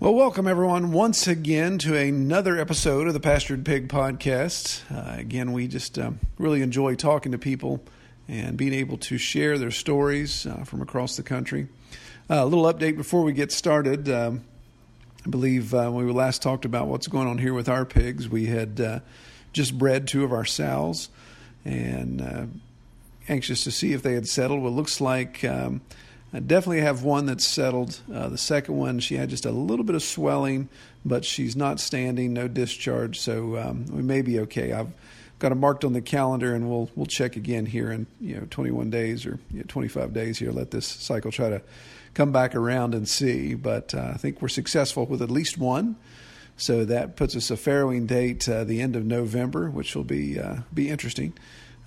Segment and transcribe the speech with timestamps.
[0.00, 4.80] Well, welcome everyone once again to another episode of the Pastured Pig Podcast.
[4.90, 7.84] Uh, again, we just um, really enjoy talking to people
[8.26, 11.68] and being able to share their stories uh, from across the country.
[12.30, 14.08] Uh, a little update before we get started.
[14.08, 14.44] Um,
[15.26, 18.26] I believe uh, when we last talked about what's going on here with our pigs,
[18.26, 19.00] we had uh,
[19.52, 21.10] just bred two of our sows
[21.62, 22.46] and uh,
[23.28, 24.62] anxious to see if they had settled.
[24.62, 25.82] Well, it looks like um,
[26.32, 28.00] I definitely have one that's settled.
[28.12, 30.68] Uh, the second one, she had just a little bit of swelling,
[31.04, 34.72] but she's not standing, no discharge, so um, we may be okay.
[34.72, 34.92] I've
[35.40, 38.46] got it marked on the calendar, and we'll we'll check again here in you know
[38.50, 40.52] 21 days or you know, 25 days here.
[40.52, 41.62] Let this cycle try to
[42.14, 43.54] come back around and see.
[43.54, 45.96] But uh, I think we're successful with at least one.
[46.56, 50.38] So that puts us a farrowing date uh, the end of November, which will be
[50.38, 51.32] uh, be interesting.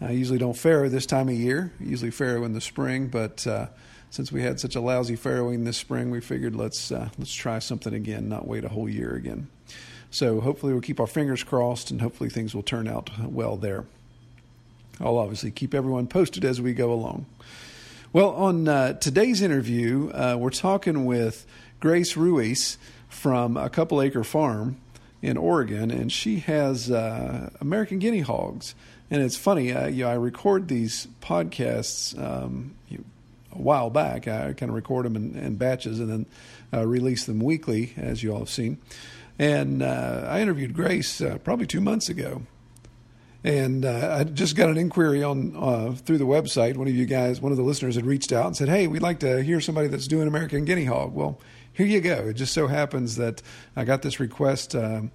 [0.02, 1.72] I usually don't farrow this time of year.
[1.80, 3.68] I usually farrow in the spring, but uh,
[4.14, 7.58] since we had such a lousy farrowing this spring, we figured let's uh, let's try
[7.58, 9.48] something again, not wait a whole year again.
[10.12, 13.86] So hopefully we'll keep our fingers crossed, and hopefully things will turn out well there.
[15.02, 17.26] I'll obviously keep everyone posted as we go along.
[18.14, 21.48] Well, on uh, today's interview, uh, we're talking with
[21.80, 22.78] Grace Ruiz
[23.10, 24.78] from a couple acre farm
[25.24, 28.76] in Oregon, and she has uh, American guinea hogs.
[29.10, 33.04] And it's funny, uh, you know, I record these podcasts um, you,
[33.56, 34.28] a while back.
[34.28, 36.26] I kind of record them in, in batches and then
[36.74, 38.80] uh, release them weekly, as you all have seen.
[39.40, 42.44] And uh, I interviewed Grace uh, probably two months ago,
[43.44, 46.78] and uh, I just got an inquiry on uh, through the website.
[46.78, 49.02] One of you guys, one of the listeners, had reached out and said, "Hey, we'd
[49.02, 51.40] like to hear somebody that's doing American guinea hog." Well,
[51.74, 52.28] here you go.
[52.28, 53.42] It just so happens that
[53.76, 55.12] I got this request um,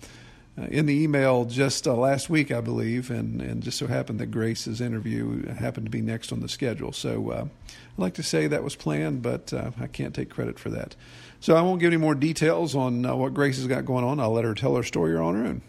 [0.70, 4.30] in the email just uh, last week, I believe, and and just so happened that
[4.30, 6.92] Grace's interview happened to be next on the schedule.
[6.92, 10.58] So uh, I'd like to say that was planned, but uh, I can't take credit
[10.58, 10.96] for that.
[11.40, 14.18] So I won't give any more details on uh, what Grace has got going on.
[14.18, 15.62] I'll let her tell her story on her own.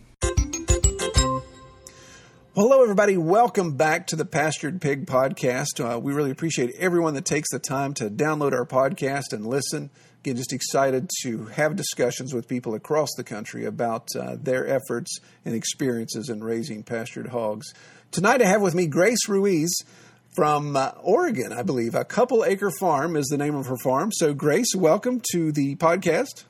[2.56, 3.16] Hello, everybody.
[3.16, 5.80] Welcome back to the Pastured Pig Podcast.
[5.80, 9.92] Uh, we really appreciate everyone that takes the time to download our podcast and listen.
[10.22, 15.20] Again, just excited to have discussions with people across the country about uh, their efforts
[15.46, 17.74] and experiences in raising pastured hogs.
[18.12, 19.74] Tonight, I have with me Grace Ruiz
[20.36, 21.96] from uh, Oregon, I believe.
[21.96, 24.12] A couple acre farm is the name of her farm.
[24.12, 26.44] So, Grace, welcome to the podcast.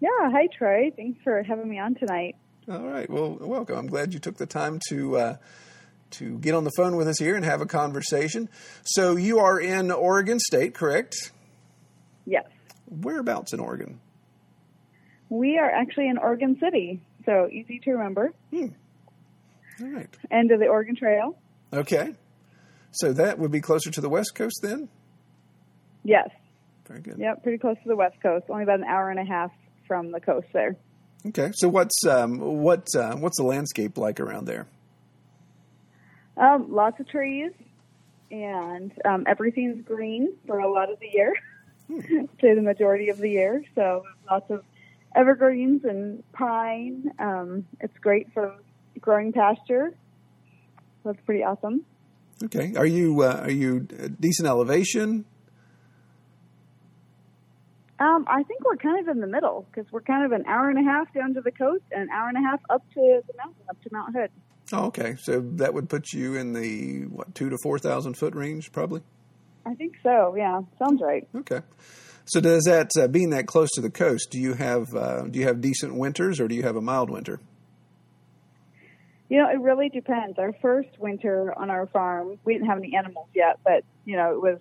[0.00, 0.90] Yeah, hi Troy.
[0.96, 2.34] Thanks for having me on tonight.
[2.68, 3.08] All right.
[3.08, 3.76] Well, welcome.
[3.78, 5.36] I'm glad you took the time to uh,
[6.12, 8.48] to get on the phone with us here and have a conversation.
[8.82, 11.30] So you are in Oregon State, correct?
[13.02, 14.00] Whereabouts in Oregon?
[15.30, 18.32] we are actually in Oregon City, so easy to remember.
[18.52, 18.68] All
[19.80, 20.08] right.
[20.30, 21.36] End of the Oregon Trail.
[21.72, 22.14] Okay.
[22.92, 24.88] So that would be closer to the West Coast then.
[26.04, 26.28] Yes,
[26.86, 27.18] Very good.
[27.18, 28.44] yep, pretty close to the West Coast.
[28.48, 29.50] Only about an hour and a half
[29.88, 30.76] from the coast there.
[31.26, 31.50] Okay.
[31.54, 34.66] So what's um, what uh, what's the landscape like around there?
[36.36, 37.52] Um, lots of trees,
[38.30, 41.32] and um, everything's green for a lot of the year,
[42.40, 43.64] say the majority of the year.
[43.74, 44.64] So lots of
[45.14, 47.12] evergreens and pine.
[47.18, 48.54] Um, it's great for
[49.00, 49.94] growing pasture.
[51.04, 51.84] That's pretty awesome.
[52.42, 52.74] Okay.
[52.76, 55.24] Are you uh, are you uh, decent elevation?
[58.00, 60.68] Um, I think we're kind of in the middle because we're kind of an hour
[60.68, 63.22] and a half down to the coast and an hour and a half up to
[63.26, 64.30] the mountain, up to Mount Hood.
[64.72, 65.16] Oh, okay.
[65.20, 69.02] So that would put you in the what two to four thousand foot range, probably.
[69.66, 70.34] I think so.
[70.36, 71.26] Yeah, sounds right.
[71.34, 71.60] Okay.
[72.26, 75.38] So does that uh, being that close to the coast, do you have uh, do
[75.38, 77.40] you have decent winters or do you have a mild winter?
[79.28, 80.38] You know, it really depends.
[80.38, 84.32] Our first winter on our farm, we didn't have any animals yet, but you know,
[84.32, 84.60] it was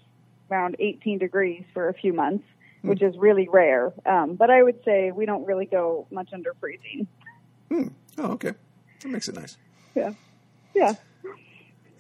[0.50, 2.46] around 18 degrees for a few months,
[2.82, 3.94] which is really rare.
[4.06, 7.08] Um, but I would say we don't really go much under freezing.
[8.18, 8.54] Oh, okay.
[9.02, 9.58] That makes it nice.
[9.96, 10.14] Yeah,
[10.76, 10.94] yeah.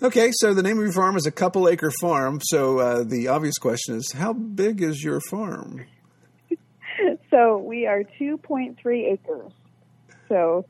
[0.01, 2.39] Okay, so the name of your farm is a couple acre farm.
[2.43, 5.85] So uh, the obvious question is, how big is your farm?
[7.31, 8.77] So we are 2.3
[9.11, 9.51] acres.
[10.29, 10.67] So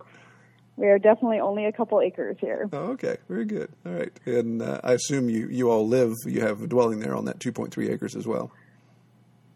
[0.77, 2.69] we are definitely only a couple acres here.
[2.71, 3.69] Oh, okay, very good.
[3.85, 7.15] All right, and uh, I assume you you all live, you have a dwelling there
[7.15, 8.49] on that two point three acres as well.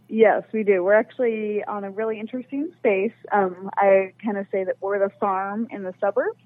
[0.09, 0.83] Yes, we do.
[0.83, 3.13] We're actually on a really interesting space.
[3.31, 6.41] Um, I kind of say that we're the farm in the suburbs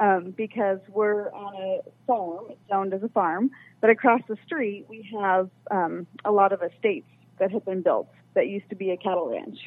[0.00, 2.46] um, because we're on a farm.
[2.48, 3.50] It's owned as a farm,
[3.80, 7.06] but across the street we have um, a lot of estates
[7.38, 9.58] that have been built that used to be a cattle ranch.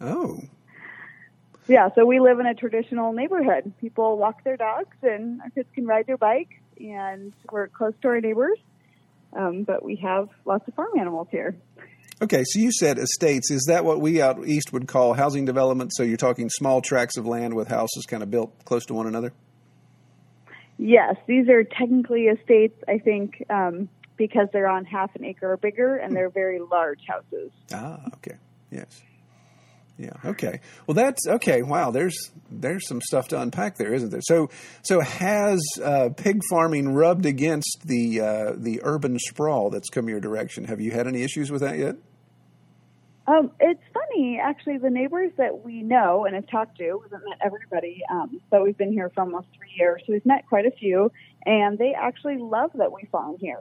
[0.00, 0.40] Oh,
[1.66, 3.72] Yeah, so we live in a traditional neighborhood.
[3.80, 8.08] People walk their dogs, and our kids can ride their bikes, and we're close to
[8.08, 8.58] our neighbors.
[9.32, 11.56] Um, but we have lots of farm animals here.
[12.22, 12.42] Okay.
[12.44, 13.50] So you said estates.
[13.50, 15.92] Is that what we out east would call housing development?
[15.94, 19.06] So you're talking small tracts of land with houses kind of built close to one
[19.06, 19.32] another.
[20.78, 25.56] Yes, these are technically estates, I think, um, because they're on half an acre or
[25.56, 27.50] bigger, and they're very large houses.
[27.72, 28.36] Ah, okay.
[28.70, 29.02] Yes.
[29.98, 30.12] Yeah.
[30.24, 30.60] Okay.
[30.86, 31.62] Well, that's okay.
[31.62, 31.90] Wow.
[31.90, 32.16] There's
[32.50, 34.20] there's some stuff to unpack there, isn't there?
[34.22, 34.48] So
[34.82, 40.20] so has uh, pig farming rubbed against the uh, the urban sprawl that's come your
[40.20, 40.64] direction?
[40.66, 41.96] Have you had any issues with that yet?
[43.28, 47.28] Um, it's funny, actually, the neighbors that we know and have talked to, we haven't
[47.28, 50.64] met everybody, um, but we've been here for almost three years, so we've met quite
[50.64, 51.12] a few,
[51.44, 53.60] and they actually love that we farm here.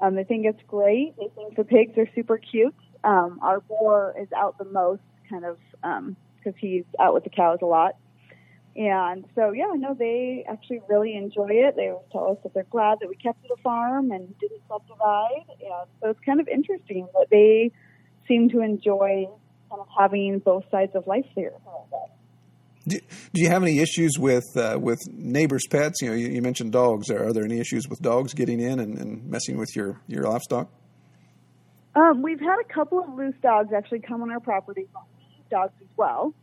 [0.00, 1.14] Um, they think it's great.
[1.18, 2.74] They think the pigs are super cute.
[3.02, 5.58] Um, our boar is out the most, kind of,
[6.38, 7.96] because he's out with the cows a lot.
[8.76, 11.76] And so, yeah, no, they actually really enjoy it.
[11.76, 14.62] They always tell us that they're glad that we kept it a farm and didn't
[14.66, 15.44] subdivide.
[15.60, 17.70] And so it's kind of interesting that they
[18.26, 19.26] seem to enjoy
[19.70, 21.52] kind of having both sides of life there.
[22.86, 22.98] Do,
[23.32, 26.02] do you have any issues with uh, with neighbors' pets?
[26.02, 27.10] You know, you, you mentioned dogs.
[27.10, 30.24] Are, are there any issues with dogs getting in and, and messing with your your
[30.24, 30.68] livestock?
[31.94, 34.86] Um, we've had a couple of loose dogs actually come on our property,
[35.50, 36.34] dogs as well.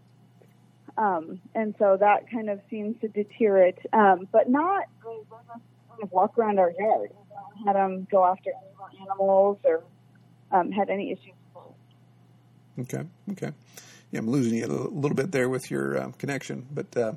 [0.97, 6.11] Um, and so that kind of seems to deter it, um, but not kind of
[6.11, 7.11] walk around our yard.
[7.11, 8.51] We haven't had them go after
[8.89, 9.83] any animals or
[10.51, 11.35] um, had any issues.
[12.79, 13.03] Okay.
[13.31, 13.51] Okay.
[14.11, 17.13] Yeah, I'm losing you a little, bit there with your uh, connection, but uh,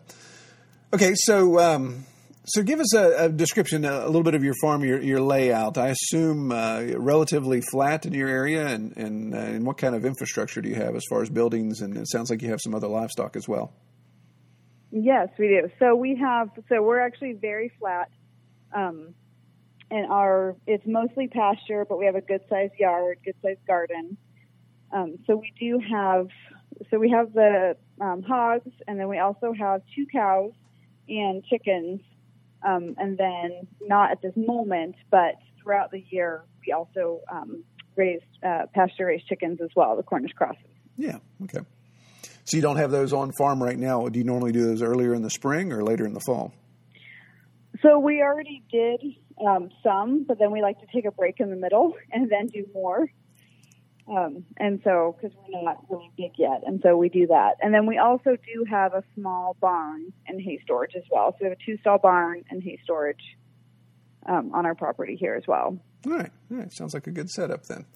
[0.92, 1.12] okay.
[1.16, 2.04] So, um,
[2.44, 5.76] so give us a, a description, a, little bit of your farm, your your layout.
[5.76, 10.04] I assume uh, relatively flat in your area, and and, uh, and what kind of
[10.04, 11.80] infrastructure do you have as far as buildings?
[11.80, 13.72] And it sounds like you have some other livestock as well.
[14.92, 15.70] Yes, we do.
[15.80, 16.50] So we have.
[16.68, 18.08] So we're actually very flat,
[18.72, 19.14] um,
[19.90, 24.16] and our it's mostly pasture, but we have a good sized yard, good sized garden.
[24.94, 26.28] Um, so we do have.
[26.90, 30.52] So we have the um, hogs, and then we also have two cows
[31.08, 32.00] and chickens.
[32.66, 37.62] Um, and then not at this moment, but throughout the year, we also um,
[37.94, 40.62] raise uh, pasture raised chickens as well, the Cornish crosses.
[40.96, 41.18] Yeah.
[41.42, 41.60] Okay.
[42.44, 44.08] So you don't have those on farm right now.
[44.08, 46.52] Do you normally do those earlier in the spring or later in the fall?
[47.82, 49.02] So we already did
[49.46, 52.46] um, some, but then we like to take a break in the middle and then
[52.46, 53.10] do more.
[54.06, 57.56] Um, and so, because we're not really big yet, and so we do that.
[57.62, 61.32] And then we also do have a small barn and hay storage as well.
[61.32, 63.22] So we have a two stall barn and hay storage
[64.26, 65.78] um, on our property here as well.
[66.06, 66.30] All right.
[66.50, 66.72] All right.
[66.72, 67.86] Sounds like a good setup then.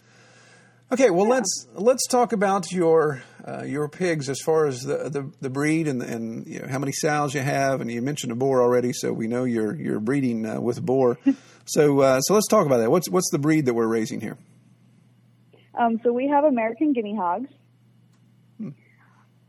[0.90, 5.30] Okay, well let's let's talk about your uh, your pigs as far as the the,
[5.42, 8.34] the breed and and you know, how many sows you have, and you mentioned a
[8.34, 11.18] boar already, so we know you're you're breeding uh, with a boar.
[11.66, 12.90] so uh, so let's talk about that.
[12.90, 14.38] What's what's the breed that we're raising here?
[15.78, 17.50] Um, so we have American guinea hogs,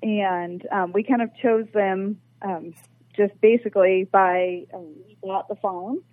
[0.03, 2.73] and um, we kind of chose them um,
[3.17, 6.03] just basically by um, we bought the farm,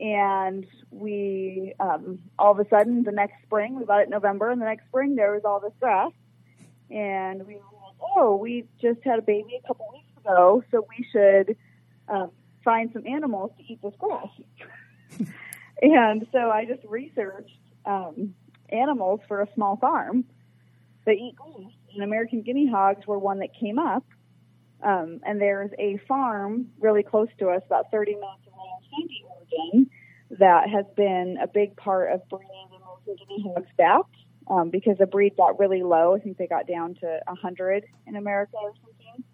[0.00, 4.50] and we um, all of a sudden the next spring we bought it in November,
[4.50, 6.12] and the next spring there was all this grass,
[6.90, 10.86] and we were like, oh, we just had a baby a couple weeks ago, so
[10.88, 11.56] we should
[12.08, 12.30] um,
[12.64, 14.28] find some animals to eat this grass.
[15.82, 18.34] and so I just researched um,
[18.70, 20.24] animals for a small farm
[21.06, 24.04] that eat grass, and American guinea hogs were one that came up.
[24.82, 29.24] Um, and there's a farm really close to us, about 30 minutes away in Sandy,
[29.26, 29.90] Oregon,
[30.38, 34.04] that has been a big part of bringing the American guinea hogs back
[34.48, 36.14] um, because the breed got really low.
[36.14, 39.24] I think they got down to 100 in America or something.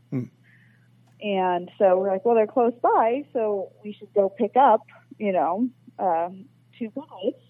[1.25, 4.83] And so we're like, well, they're close by, so we should go pick up,
[5.19, 6.29] you know, uh,
[6.79, 7.41] two piglets.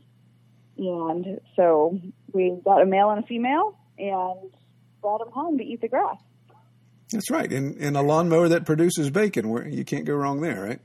[0.76, 1.98] And so
[2.32, 4.50] we got a male and a female and
[5.00, 6.18] brought them home to eat the grass.
[7.12, 10.62] That's right, and and a lawnmower that produces bacon, where you can't go wrong there,
[10.62, 10.80] right?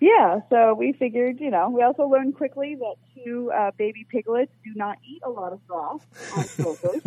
[0.00, 4.50] Yeah, so we figured, you know, we also learned quickly that two uh, baby piglets
[4.64, 6.00] do not eat a lot of grass
[6.36, 6.44] on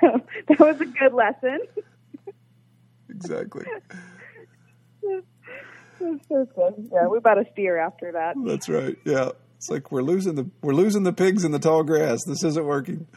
[0.00, 1.60] so that was a good lesson.
[3.08, 3.64] Exactly.
[5.98, 6.90] That's so good.
[6.92, 8.34] Yeah, we bought a steer after that.
[8.44, 8.98] That's right.
[9.04, 9.30] Yeah.
[9.66, 12.22] It's like we're losing the we're losing the pigs in the tall grass.
[12.24, 13.08] This isn't working.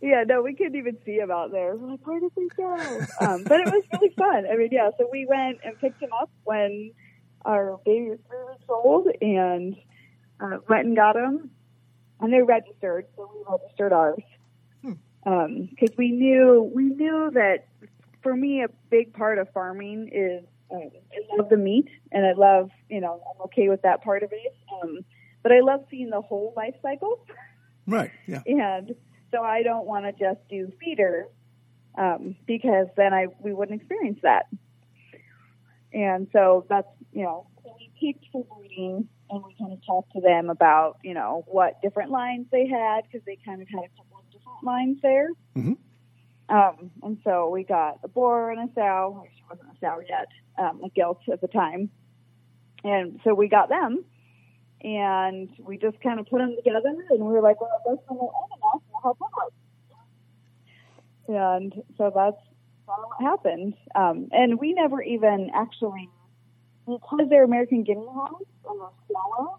[0.00, 1.76] Yeah, no, we couldn't even see him out there.
[1.76, 2.74] We're like, where did they go?
[3.20, 4.46] Um, but it was really fun.
[4.52, 6.90] I mean, yeah, so we went and picked him up when
[7.44, 9.76] our baby was three weeks old and
[10.40, 11.50] uh, went and got him.
[12.20, 14.22] And they registered, so we registered ours.
[15.24, 17.68] Because we knew we knew that
[18.22, 22.32] for me, a big part of farming is um, I love the meat, and I
[22.32, 24.54] love you know I'm okay with that part of it.
[24.82, 24.98] Um,
[25.44, 27.24] but I love seeing the whole life cycle.
[27.86, 28.10] Right.
[28.26, 28.42] Yeah.
[28.46, 28.96] and
[29.30, 31.26] so I don't want to just do feeders
[31.96, 34.46] um, because then I we wouldn't experience that.
[35.92, 40.12] And so that's you know so we picked for breeding, and we kind of talked
[40.14, 43.84] to them about you know what different lines they had because they kind of had
[43.84, 45.28] a couple of different lines there.
[45.54, 45.76] Mhm.
[46.48, 49.24] Um, and so we got a boar and a sow.
[49.34, 51.90] She wasn't a sow yet, um, a gilt at the time.
[52.82, 54.04] And so we got them,
[54.84, 58.18] and we just kind of put them together, and we were like, well, that's when
[58.18, 59.56] they're old enough, we'll have piglets.
[61.26, 62.36] And so that's
[62.84, 63.74] what happened.
[63.94, 66.10] Um, and we never even actually,
[66.86, 69.56] because they're American Guinea hogs and they're smaller,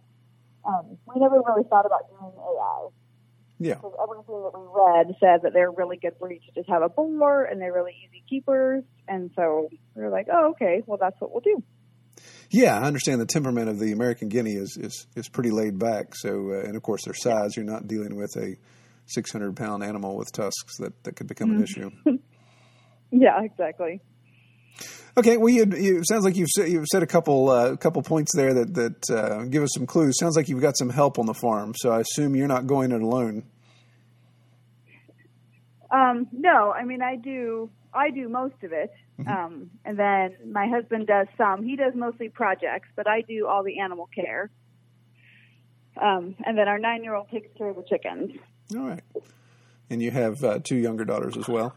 [0.66, 2.88] um, we never really thought about doing AI
[3.58, 3.76] Yeah.
[3.76, 6.90] because everything that we read said that they're really good breed to just have a
[6.90, 8.84] boar and they're really easy keepers.
[9.08, 11.64] And so we were like, oh, okay, well, that's what we'll do.
[12.52, 16.16] Yeah, I understand the temperament of the American Guinea is is, is pretty laid back.
[16.16, 17.56] So, uh, and of course, their size.
[17.56, 18.56] You're not dealing with a
[19.08, 21.92] 600 pound animal with tusks that, that could become an issue.
[23.12, 24.02] Yeah, exactly.
[25.18, 28.02] Okay, well, you, you it sounds like you've said, you've said a couple uh, couple
[28.02, 30.18] points there that that uh, give us some clues.
[30.20, 31.74] Sounds like you've got some help on the farm.
[31.78, 33.44] So I assume you're not going it alone.
[35.90, 38.92] Um, no, I mean, I do, I do most of it.
[39.28, 41.64] Um, and then my husband does some.
[41.64, 44.52] He does mostly projects, but I do all the animal care.
[46.02, 48.32] Um, and then our nine year old takes care of the chickens.
[48.76, 49.04] All right,
[49.90, 51.74] and you have uh, two younger daughters as well.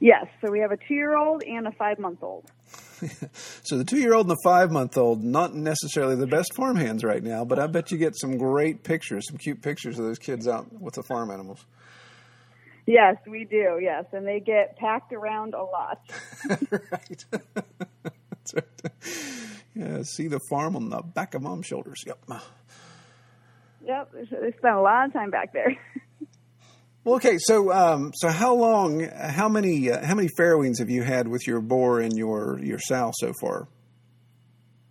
[0.00, 2.50] Yes, so we have a two year old and a five month old.
[3.62, 6.76] So the two year old and the five month old, not necessarily the best farm
[6.76, 10.04] hands right now, but I bet you get some great pictures, some cute pictures of
[10.04, 11.64] those kids out with the farm animals.
[12.88, 13.78] Yes, we do.
[13.82, 16.00] Yes, and they get packed around a lot.
[16.70, 17.24] right.
[18.54, 18.64] Right.
[19.74, 22.02] Yeah, see the farm on the back of mom's shoulders.
[22.06, 22.18] Yep.
[23.84, 25.76] Yep, they spend a lot of time back there.
[27.04, 27.36] Well, okay.
[27.38, 31.46] So, um, so how long, how many, uh, how many farrowings have you had with
[31.46, 33.68] your boar and your your sow so far?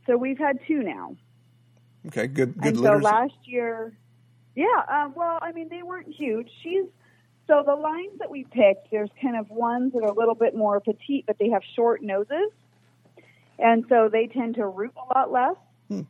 [0.05, 1.15] so we've had two now.
[2.07, 3.03] Okay, good, good and litters.
[3.03, 3.97] so last year,
[4.55, 4.65] yeah.
[4.87, 6.47] Um, well, I mean, they weren't huge.
[6.63, 6.85] She's
[7.47, 8.91] so the lines that we picked.
[8.91, 12.01] There's kind of ones that are a little bit more petite, but they have short
[12.03, 12.51] noses,
[13.57, 15.55] and so they tend to root a lot less.
[15.87, 16.01] Hmm.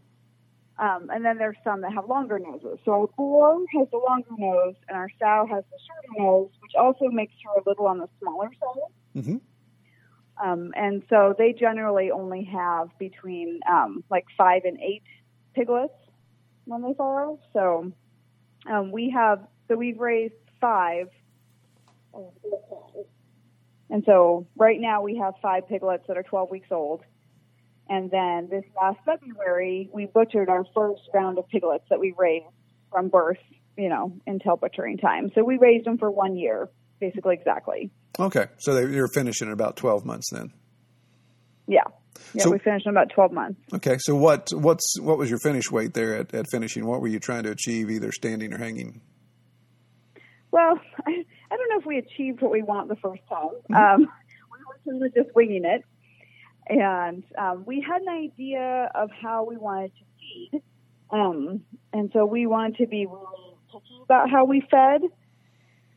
[0.80, 2.80] Um, and then there's some that have longer noses.
[2.86, 6.74] So our boar has the longer nose, and our sow has the shorter nose, which
[6.78, 9.24] also makes her a little on the smaller side.
[9.24, 9.38] hmm
[10.44, 15.04] Um, and so they generally only have between um, like five and eight
[15.56, 15.94] piglets
[16.66, 17.40] when they farrow.
[17.54, 17.92] So
[18.70, 21.10] um, we have so we've raised five.
[23.90, 27.02] And so right now we have five piglets that are 12 weeks old.
[27.90, 32.46] And then this last February, we butchered our first round of piglets that we raised
[32.92, 33.38] from birth,
[33.78, 35.32] you know, until butchering time.
[35.34, 36.70] So we raised them for one year,
[37.00, 37.90] basically exactly.
[38.20, 40.52] Okay, so they, you're finishing in about twelve months then.
[41.68, 41.84] Yeah.
[42.34, 43.60] Yeah, So- we finished in about 12 months.
[43.74, 46.86] Okay, so what what's what was your finish weight there at, at finishing?
[46.86, 49.02] What were you trying to achieve, either standing or hanging?
[50.52, 51.26] Well, I,
[51.78, 53.50] know if we achieved what we want the first time.
[53.76, 54.00] Um,
[54.52, 55.84] we were kind of just winging it.
[56.70, 60.62] And um, we had an idea of how we wanted to feed.
[61.12, 61.62] Um,
[61.94, 65.02] and so we wanted to be really picky about how we fed.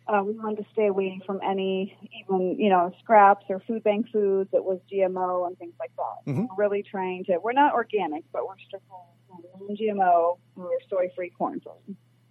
[0.07, 4.07] Uh, we wanted to stay away from any, even, you know, scraps or food bank
[4.13, 6.33] foods that was GMO and things like that.
[6.33, 6.49] Mhm.
[6.49, 8.89] We're really trying to, we're not organic, but we're strictly
[9.29, 11.61] non GMO, we're soy free corn.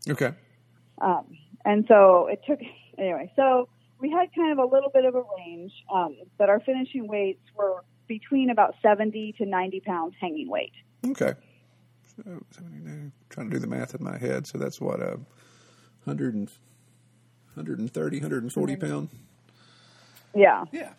[0.10, 0.32] Okay,
[1.00, 1.26] Um,
[1.64, 2.60] and so it took,
[3.00, 6.60] anyway, so we had kind of a little bit of a range, um, but our
[6.60, 10.74] finishing weights were between about 70 to 90 pounds hanging weight.
[11.06, 11.34] okay.
[12.16, 14.46] So, 79, trying to do the math in my head.
[14.46, 15.20] So that's what a
[16.06, 16.50] hundred and
[17.54, 19.10] 130, 140 pound.
[20.36, 20.66] Yeah.
[20.72, 20.94] Yeah.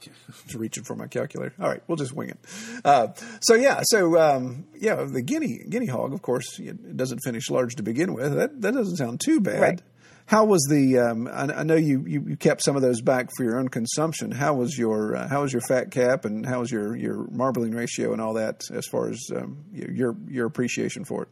[0.46, 1.54] Just reaching for my calculator.
[1.60, 2.38] All right, we'll just wing it.
[2.84, 3.08] Uh,
[3.40, 7.74] so yeah, so um, yeah, the guinea guinea hog, of course, it doesn't finish large
[7.76, 8.32] to begin with.
[8.34, 9.60] That that doesn't sound too bad.
[9.60, 9.82] Right.
[10.28, 10.98] How was the?
[10.98, 13.68] Um, I, I know you, you you kept some of those back for your own
[13.68, 14.30] consumption.
[14.30, 17.74] How was your uh, how was your fat cap and how was your your marbling
[17.74, 21.28] ratio and all that as far as um, your your appreciation for it?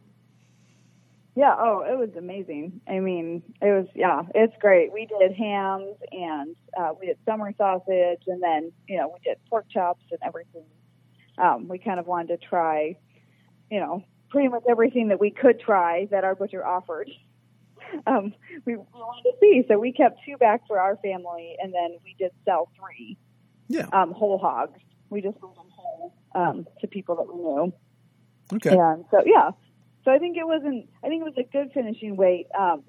[1.35, 2.81] Yeah, oh, it was amazing.
[2.87, 4.91] I mean, it was yeah, it's great.
[4.91, 9.37] We did hams and uh, we did summer sausage, and then you know we did
[9.47, 10.65] pork chops and everything.
[11.37, 12.97] Um, we kind of wanted to try,
[13.69, 17.11] you know, pretty much everything that we could try that our butcher offered.
[18.07, 18.33] Um,
[18.65, 21.97] we, we wanted to see, so we kept two back for our family, and then
[22.03, 23.17] we did sell three
[23.67, 23.87] Yeah.
[23.91, 24.79] um, whole hogs.
[25.09, 27.73] We just sold them whole um, to people that we knew.
[28.53, 28.77] Okay.
[28.77, 29.51] And so yeah,
[30.05, 30.89] so I think it wasn't.
[31.03, 32.47] I think it was a good finishing weight.
[32.57, 32.83] Um,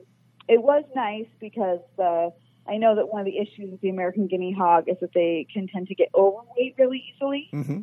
[0.49, 2.31] it was nice because the
[2.69, 5.47] I know that one of the issues with the American guinea hog is that they
[5.53, 7.49] can tend to get overweight really easily.
[7.51, 7.81] hmm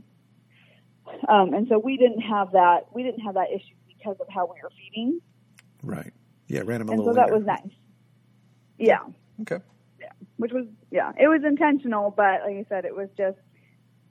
[1.28, 2.86] Um, and so we didn't have that.
[2.94, 5.20] We didn't have that issue because of how we were feeding,
[5.84, 6.14] Right.
[6.48, 6.62] Yeah.
[6.66, 7.14] Ran him a and little.
[7.14, 7.38] so that leaner.
[7.38, 7.72] was nice.
[8.78, 9.00] Yeah,
[9.42, 9.60] Okay.
[10.02, 13.38] Yeah, which was yeah, it was intentional, but like I said, it was just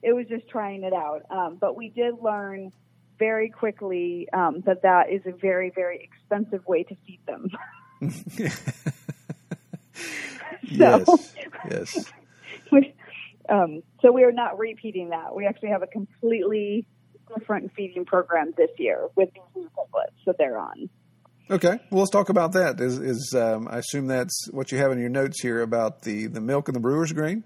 [0.01, 1.21] it was just trying it out.
[1.29, 2.71] Um, but we did learn
[3.19, 7.49] very quickly um, that that is a very very expensive way to feed them.
[10.63, 11.07] yes.
[11.69, 12.11] Yes.
[12.71, 12.93] We-
[13.47, 15.35] um, so we are not repeating that.
[15.35, 16.87] We actually have a completely
[17.37, 20.89] different feeding program this year with these new piglets that they're on.
[21.49, 21.79] Okay.
[21.91, 22.79] Well, let's talk about that.
[22.81, 26.27] Is is um, I assume that's what you have in your notes here about the
[26.27, 27.43] the milk and the brewer's grain?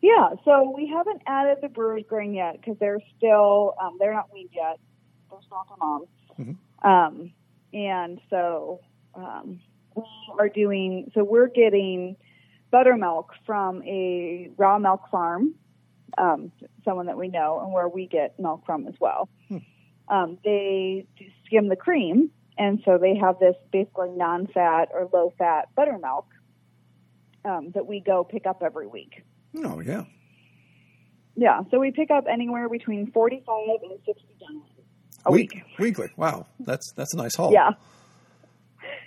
[0.00, 4.32] Yeah, so we haven't added the brewer's grain yet because they're still um, they're not
[4.32, 4.78] weaned yet.
[5.30, 6.56] They're still to moms, Mhm.
[6.84, 7.32] um,
[7.72, 8.80] and so
[9.14, 9.60] um,
[9.94, 10.02] we
[10.38, 11.10] are doing.
[11.14, 12.16] So we're getting
[12.70, 15.54] buttermilk from a raw milk farm,
[16.16, 16.50] um,
[16.84, 19.28] someone that we know, and where we get milk from as well.
[20.08, 21.06] Um, they
[21.46, 26.26] skim the cream, and so they have this basically non-fat or low-fat buttermilk
[27.44, 29.22] um, that we go pick up every week.
[29.64, 30.04] Oh yeah.
[31.36, 33.46] Yeah, so we pick up anywhere between 45
[33.82, 34.64] and 60 gallons
[35.24, 35.62] a week.
[35.78, 36.08] Weekly.
[36.16, 36.46] Wow.
[36.60, 37.52] That's that's a nice haul.
[37.52, 37.70] Yeah.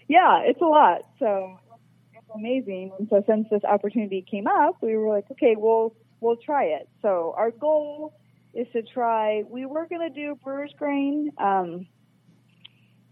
[0.07, 1.01] Yeah, it's a lot.
[1.19, 1.57] So
[2.13, 2.91] it's amazing.
[2.97, 6.87] And so since this opportunity came up, we were like, okay, we'll we'll try it.
[7.01, 8.13] So our goal
[8.53, 9.43] is to try.
[9.49, 11.31] We were going to do brewer's grain.
[11.37, 11.87] Um,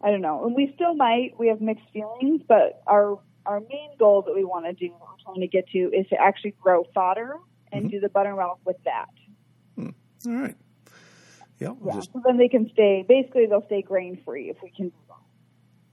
[0.02, 1.32] I don't know, and we still might.
[1.38, 5.10] We have mixed feelings, but our our main goal that we want to do, what
[5.10, 7.38] we're trying to get to, is to actually grow fodder
[7.72, 7.92] and Mhm.
[7.92, 9.08] do the buttermilk with that.
[10.28, 10.56] All right.
[11.60, 11.70] Yeah.
[11.80, 12.00] we'll Yeah.
[12.00, 13.06] Just, So then they can stay.
[13.08, 14.92] Basically, they'll stay grain free if we can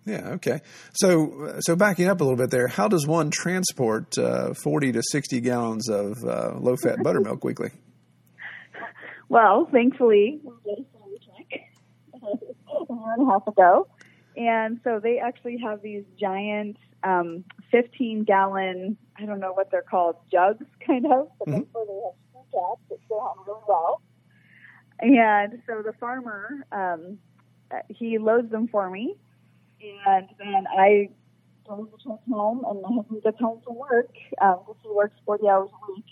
[0.05, 0.35] yeah.
[0.35, 0.61] Okay.
[0.93, 5.03] So so backing up a little bit there, how does one transport uh, forty to
[5.03, 7.71] sixty gallons of uh, low fat buttermilk weekly?
[9.29, 11.61] Well, thankfully, we did a phone check
[12.23, 13.89] a year and a half ago,
[14.37, 18.97] and so they actually have these giant um, 15 gallon.
[19.19, 22.59] I don't know what they're called, jugs, kind of, but that's where they have two
[22.59, 24.03] caps that go on really well.
[24.99, 27.19] And so the farmer, um,
[27.89, 29.17] he loads them for me,
[30.07, 31.11] and then I
[31.67, 35.49] drive the truck home, and my husband gets home from work um, he works 40
[35.49, 36.05] hours a week.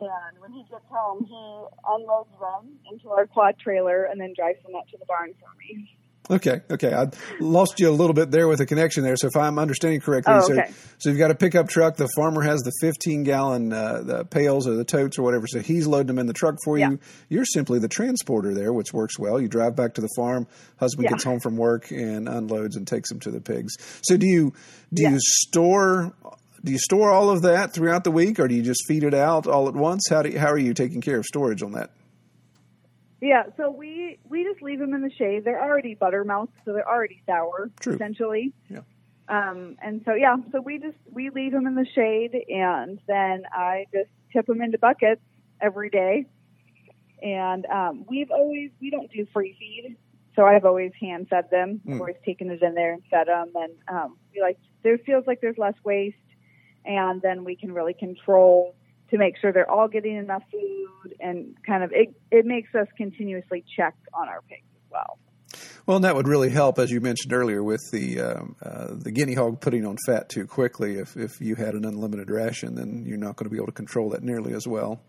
[0.00, 4.62] And when he gets home, he unloads them into our quad trailer and then drives
[4.64, 5.94] them up to the barn for me.
[6.30, 6.94] Okay, okay.
[6.94, 7.08] I
[7.40, 9.16] lost you a little bit there with the connection there.
[9.16, 10.70] So if I'm understanding correctly, Oh, so, okay.
[10.98, 11.96] so you've got a pickup truck.
[11.96, 15.48] The farmer has the 15 gallon uh, the pails or the totes or whatever.
[15.48, 16.90] So he's loading them in the truck for Yeah.
[16.90, 16.98] you.
[17.28, 19.40] You're simply the transporter there, which works well.
[19.40, 20.46] You drive back to the farm.
[20.78, 21.10] Husband Yeah.
[21.16, 23.74] gets home from work and unloads and takes them to the pigs.
[24.02, 24.52] So do you
[24.94, 25.10] do Yeah.
[25.10, 26.12] you store
[26.62, 29.14] do you store all of that throughout the week, or do you just feed it
[29.14, 30.02] out all at once?
[30.10, 31.90] How do you, how are you taking care of storage on that?
[33.20, 35.44] Yeah, so we we just leave them in the shade.
[35.44, 37.94] They're already buttermilk, so they're already sour, True.
[37.94, 38.52] essentially.
[38.68, 38.80] Yeah.
[39.28, 43.44] Um, and so yeah, so we just we leave them in the shade, and then
[43.52, 45.20] I just tip them into buckets
[45.60, 46.26] every day.
[47.22, 49.96] And um, we've always we don't do free feed,
[50.34, 51.80] so I've always hand fed them.
[51.86, 51.94] Mm.
[51.94, 55.26] I've always taken it in there and fed them, and um, we like there feels
[55.26, 56.16] like there's less waste,
[56.86, 58.74] and then we can really control
[59.10, 62.86] to make sure they're all getting enough food, and kind of it it makes us
[62.96, 65.18] continuously check on our pigs as well.
[65.86, 69.10] Well, and that would really help, as you mentioned earlier, with the um, uh, the
[69.10, 70.98] guinea hog putting on fat too quickly.
[70.98, 73.72] If if you had an unlimited ration, then you're not going to be able to
[73.72, 75.00] control that nearly as well.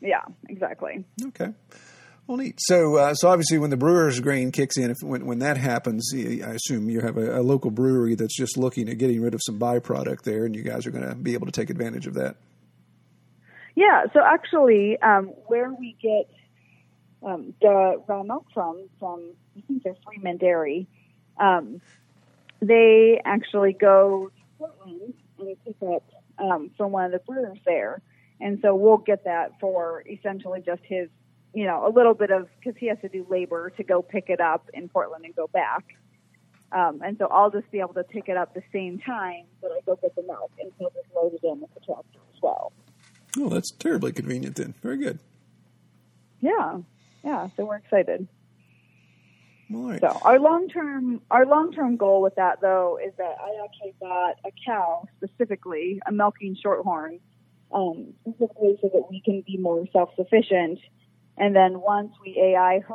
[0.00, 1.04] Yeah, exactly.
[1.28, 1.52] Okay.
[2.26, 2.58] Well, neat.
[2.60, 6.12] So, uh, so obviously, when the brewer's grain kicks in, if when, when that happens,
[6.14, 9.40] I assume you have a, a local brewery that's just looking at getting rid of
[9.44, 12.14] some byproduct there, and you guys are going to be able to take advantage of
[12.14, 12.36] that.
[13.74, 16.28] Yeah, so actually, um, where we get
[17.22, 20.86] um, the raw milk from, from I think they're Freeman Dairy,
[21.38, 21.80] um,
[22.60, 26.02] they actually go to Portland and pick up
[26.38, 28.02] um, from one of the brewers there,
[28.40, 31.08] and so we'll get that for essentially just his,
[31.54, 34.28] you know, a little bit of because he has to do labor to go pick
[34.28, 35.84] it up in Portland and go back.
[36.72, 39.70] Um, and so I'll just be able to pick it up the same time that
[39.70, 42.42] I go get the milk, and he'll just load it in with the tractor as
[42.42, 42.72] well.
[43.38, 44.74] Oh, that's terribly convenient then.
[44.82, 45.18] Very good.
[46.40, 46.78] Yeah,
[47.24, 47.48] yeah.
[47.56, 48.28] So we're excited.
[49.74, 50.00] All right.
[50.00, 53.94] So our long term our long term goal with that though is that I actually
[54.00, 57.20] got a cow specifically, a milking shorthorn,
[57.72, 60.78] um, specifically so that we can be more self sufficient.
[61.38, 62.94] And then once we AI her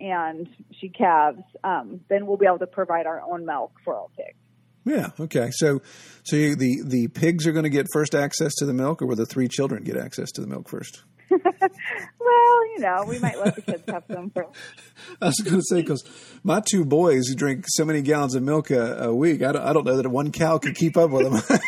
[0.00, 0.48] and
[0.80, 4.38] she calves, um, then we'll be able to provide our own milk for our pigs.
[4.84, 5.10] Yeah.
[5.18, 5.50] Okay.
[5.52, 5.80] So,
[6.24, 9.06] so you, the the pigs are going to get first access to the milk, or
[9.06, 11.02] will the three children get access to the milk first?
[11.30, 14.50] well, you know, we might let the kids have some first.
[15.22, 16.04] I was going to say because
[16.42, 19.42] my two boys drink so many gallons of milk a, a week.
[19.42, 21.60] I don't, I don't know that one cow could keep up with them.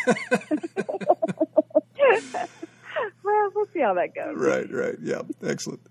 [3.25, 4.35] well, we'll see how that goes.
[4.37, 4.71] right.
[4.71, 4.95] Right.
[5.01, 5.21] Yeah.
[5.43, 5.81] Excellent.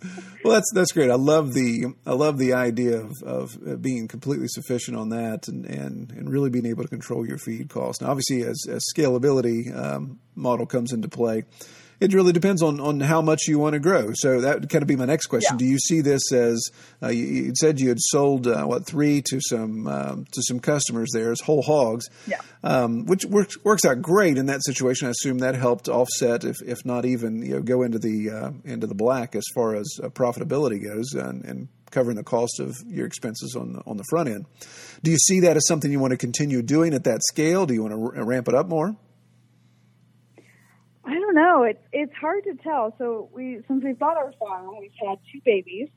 [0.45, 1.11] Well, that's that's great.
[1.11, 5.65] I love the I love the idea of, of being completely sufficient on that and,
[5.67, 8.01] and, and really being able to control your feed costs.
[8.03, 11.45] Now, obviously, as as scalability um, model comes into play
[12.05, 14.11] it really depends on, on how much you want to grow.
[14.13, 15.55] So that would kind of be my next question.
[15.55, 15.59] Yeah.
[15.59, 16.71] Do you see this as
[17.03, 20.61] uh, you, you, said you had sold uh, what three to some um, to some
[20.61, 22.41] customers there as whole hogs, yeah.
[22.63, 25.09] um, which works works out great in that situation.
[25.09, 28.51] I assume that helped offset, if if not even you know go into the uh,
[28.65, 32.77] into the black as far as uh, profitability goes and, and covering the cost of
[32.87, 34.45] your expenses on the, on the front end.
[35.03, 37.65] Do you see that as something you want to continue doing at that scale?
[37.65, 38.95] Do you want to r- ramp it up more?
[41.35, 41.63] Don't know.
[41.65, 42.95] It's it's hard to tell.
[42.99, 45.89] So we since we bought our farm, we've had two babies,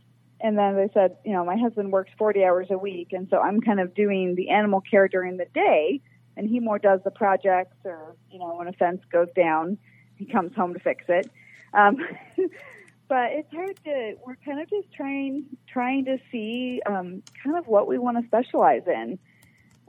[0.42, 3.38] and then they said, you know, my husband works forty hours a week, and so
[3.38, 6.02] I'm kind of doing the animal care during the day,
[6.36, 9.78] and he more does the projects, or you know, when a fence goes down,
[10.16, 11.30] he comes home to fix it.
[11.74, 11.98] Um,
[13.08, 14.16] but it's hard to.
[14.26, 18.26] We're kind of just trying trying to see um, kind of what we want to
[18.26, 19.20] specialize in.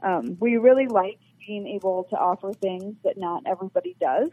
[0.03, 4.29] Um, we really like being able to offer things that not everybody does.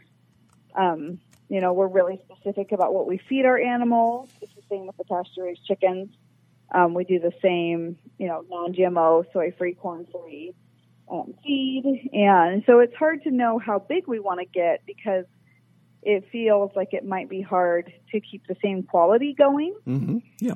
[0.77, 4.29] Um, you know, we're really specific about what we feed our animals.
[4.41, 6.09] It's the same with the pasture raised chickens.
[6.73, 10.53] Um, we do the same, you know, non-GMO, soy-free, corn-free
[11.09, 15.23] um, feed, and so it's hard to know how big we want to get because
[16.03, 19.75] it feels like it might be hard to keep the same quality going.
[19.87, 20.17] Mm-hmm.
[20.39, 20.55] Yeah.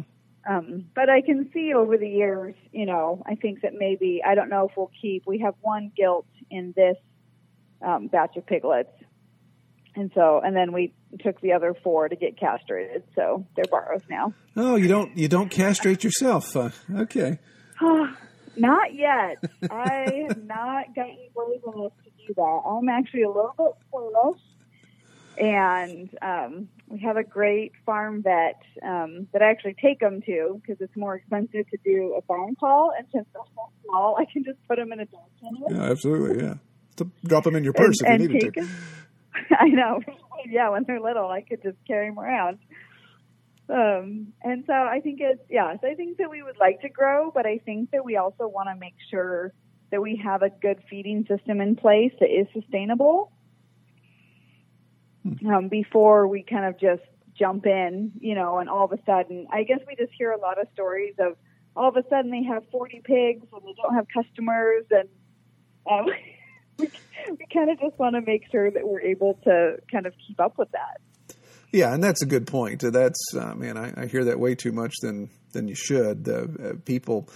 [0.50, 4.36] Um, but I can see over the years, you know, I think that maybe I
[4.36, 5.26] don't know if we'll keep.
[5.26, 6.98] We have one gilt in this
[7.82, 8.92] um, batch of piglets,
[9.96, 14.02] and so and then we took the other four to get castrated so they're barrows
[14.10, 17.40] now oh you don't you don't castrate yourself uh, okay
[18.58, 23.54] not yet i have not gotten brave enough to do that i'm actually a little
[23.58, 24.40] bit clueless
[25.38, 30.62] and um, we have a great farm vet um, that I actually take them to
[30.62, 34.26] because it's more expensive to do a phone call, and since they're so small, I
[34.26, 35.68] can just put them in a dog kennel.
[35.72, 36.44] Yeah, absolutely.
[36.44, 36.56] Yeah,
[36.98, 38.62] to drop them in your purse and, if you needed take to.
[38.62, 38.70] 'em.
[39.60, 40.02] I know.
[40.50, 42.60] yeah, when they're little, I could just carry them around.
[43.70, 45.76] Um, and so I think it's yeah.
[45.80, 48.48] So I think that we would like to grow, but I think that we also
[48.48, 49.54] want to make sure
[49.92, 53.32] that we have a good feeding system in place that is sustainable
[55.48, 57.04] um, before we kind of just
[57.38, 60.40] jump in, you know, and all of a sudden, I guess we just hear a
[60.40, 61.38] lot of stories of
[61.76, 65.08] all of a sudden they have 40 pigs and they don't have customers and
[65.90, 66.06] um,
[67.30, 70.40] we, kind of just want to make sure that we're able to kind of keep
[70.40, 71.02] up with that.
[71.72, 72.82] Yeah, and that's a good point.
[72.82, 76.26] That's uh, man, I, I hear that way too much than than you should.
[76.26, 77.30] The uh, people.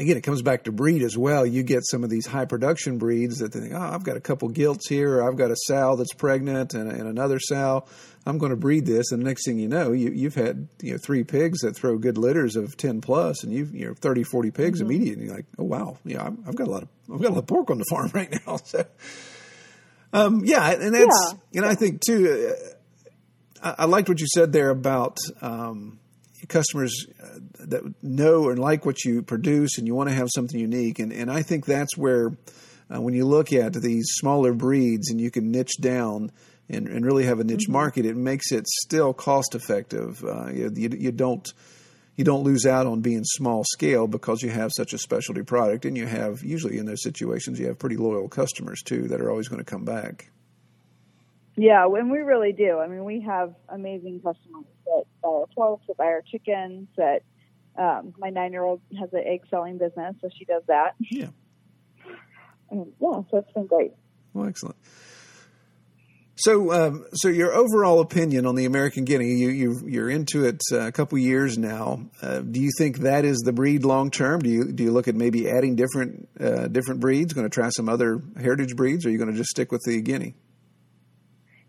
[0.00, 1.44] Again, it comes back to breed as well.
[1.44, 4.20] You get some of these high production breeds that they think, oh, I've got a
[4.20, 7.84] couple gilts here, or I've got a sow that's pregnant and, and another sow.
[8.26, 10.98] I'm going to breed this, and next thing you know, you, you've had you know
[11.04, 14.50] three pigs that throw good litters of ten plus, and you've you know 30, 40
[14.50, 14.90] pigs Mm-hmm.
[14.90, 15.24] immediately.
[15.26, 17.38] You're like, oh wow, yeah, I've, I've got a lot of I've got a lot
[17.40, 18.56] of pork on the farm right now.
[18.56, 18.84] So,
[20.12, 21.60] um, yeah, and that's Yeah.
[21.60, 22.52] and I think too.
[23.62, 25.98] Uh, I, I liked what you said there about um,
[26.48, 30.58] customers uh, that know and like what you produce, and you want to have something
[30.58, 30.98] unique.
[30.98, 32.32] And and I think that's where
[32.92, 36.32] uh, when you look at these smaller breeds and you can niche down.
[36.72, 38.06] And, and really have a niche market.
[38.06, 40.22] It makes it still cost effective.
[40.22, 41.52] Uh, you, you don't
[42.14, 45.84] you don't lose out on being small scale because you have such a specialty product,
[45.84, 49.30] and you have usually in those situations you have pretty loyal customers too that are
[49.30, 50.30] always going to come back.
[51.60, 52.78] Yeah, and we really do.
[52.78, 56.88] I mean, we have amazing customers that buy our pork, that buy our chickens.
[56.96, 57.20] That
[57.76, 60.94] um, my nine-year-old has an egg selling business, so she does that.
[60.98, 61.26] Yeah.
[62.70, 63.92] And yeah, so it's been great.
[64.32, 64.76] Well, excellent.
[66.36, 70.62] So, um, so your overall opinion on the American Guinea, you, you you're into it
[70.72, 72.06] uh, a couple years now.
[72.22, 74.40] Uh, do you think that is the breed long term?
[74.40, 77.34] Do you do you look at maybe adding different uh, different breeds?
[77.34, 79.82] Going to try some other heritage breeds, or are you going to just stick with
[79.84, 80.36] the Guinea?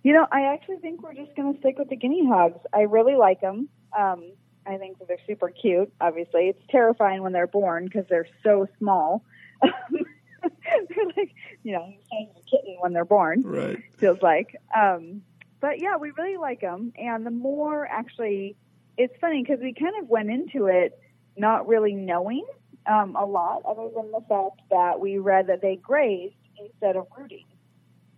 [0.04, 2.60] You know, I actually think we're just going to stick with the guinea hogs.
[2.74, 3.70] I really like them.
[3.98, 4.32] Um,
[4.66, 5.92] I think that they're super cute.
[6.02, 9.24] Obviously, it's terrifying when they're born because they're so small.
[9.62, 11.34] they're like,
[11.64, 13.44] you know, a kitten when they're born.
[13.44, 13.80] Right.
[13.98, 14.56] Feels like.
[14.76, 15.22] Um,
[15.60, 16.94] but yeah, we really like them.
[16.98, 18.56] And the more actually,
[18.98, 21.00] it's funny because we kind of went into it
[21.38, 22.46] not really knowing
[22.88, 27.08] um, a lot, other than the fact that we read that they grazed instead of
[27.18, 27.46] rooting.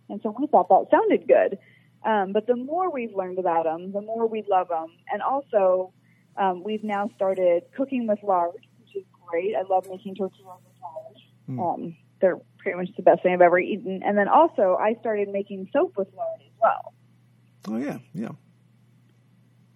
[0.08, 1.58] And so we thought that sounded good.
[2.04, 4.88] Um, but the more we've learned about them, the more we love them.
[5.10, 5.92] And also,
[6.36, 9.54] um, we've now started cooking with lard, which is great.
[9.56, 11.16] I love making tortillas with lard.
[11.48, 11.74] Mm.
[11.74, 14.02] Um, they're pretty much the best thing I've ever eaten.
[14.04, 16.94] And then also, I started making soap with lard as well.
[17.68, 18.32] Oh yeah, yeah.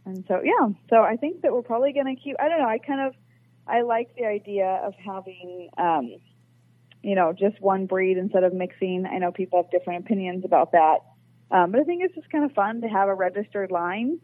[0.05, 2.37] And so yeah, so I think that we're probably going to keep.
[2.38, 2.69] I don't know.
[2.69, 3.14] I kind of
[3.67, 6.17] I like the idea of having, um,
[7.03, 9.07] you know, just one breed instead of mixing.
[9.07, 10.99] I know people have different opinions about that,
[11.50, 14.20] um, but I think it's just kind of fun to have a registered line.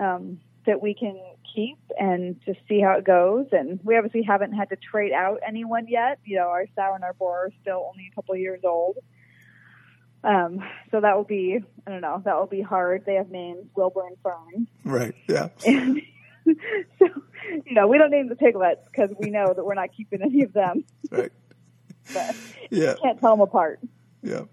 [0.00, 1.20] Um, that we can
[1.54, 3.46] keep and just see how it goes.
[3.52, 6.18] And we obviously haven't had to trade out anyone yet.
[6.24, 8.98] You know, our sow and our boar are still only a couple years old.
[10.24, 10.60] Um,
[10.90, 13.04] so that will be, I don't know, that will be hard.
[13.04, 14.68] They have names Wilbur and Fern.
[14.84, 15.14] Right.
[15.28, 15.48] Yeah.
[15.66, 16.00] And
[16.98, 17.06] so,
[17.66, 20.42] you know, we don't name the piglets because we know that we're not keeping any
[20.42, 20.84] of them.
[21.10, 21.32] Right.
[22.14, 22.36] but
[22.70, 22.94] yeah.
[23.02, 23.80] can't tell them apart.
[24.22, 24.44] Yeah.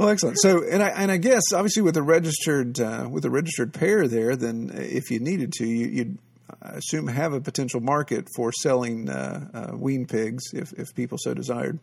[0.00, 0.38] Well, excellent.
[0.40, 4.08] So, and I and I guess obviously with a registered uh, with a registered pair
[4.08, 6.18] there, then if you needed to, you, you'd
[6.62, 11.18] I assume have a potential market for selling uh, uh, wean pigs if if people
[11.20, 11.80] so desired.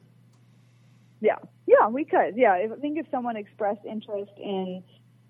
[1.22, 2.38] Yeah, yeah, we could.
[2.38, 4.84] Yeah, I think if someone expressed interest in,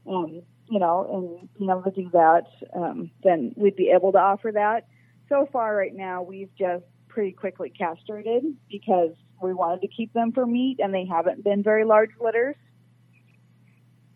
[0.10, 4.18] um, you know, in being able to do that, um, then we'd be able to
[4.18, 4.88] offer that.
[5.28, 10.32] So far, right now, we've just pretty quickly castrated because we wanted to keep them
[10.32, 12.56] for meat, and they haven't been very large litters.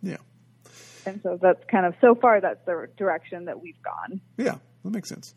[0.02, 0.18] Yeah.
[1.06, 4.22] And so that's kind of so far that's the direction that we've gone.
[4.38, 5.34] Yeah, that makes sense.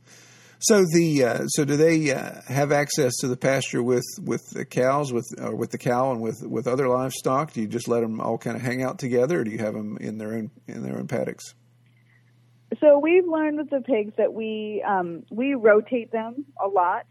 [0.58, 4.64] So the uh, so do they uh, have access to the pasture with with the
[4.64, 7.52] cows with or with the cow and with with other livestock?
[7.52, 9.74] Do you just let them all kind of hang out together, or do you have
[9.74, 11.54] them in their own in their own paddocks?
[12.80, 17.06] So we've learned with the pigs that we um, we rotate them a lot,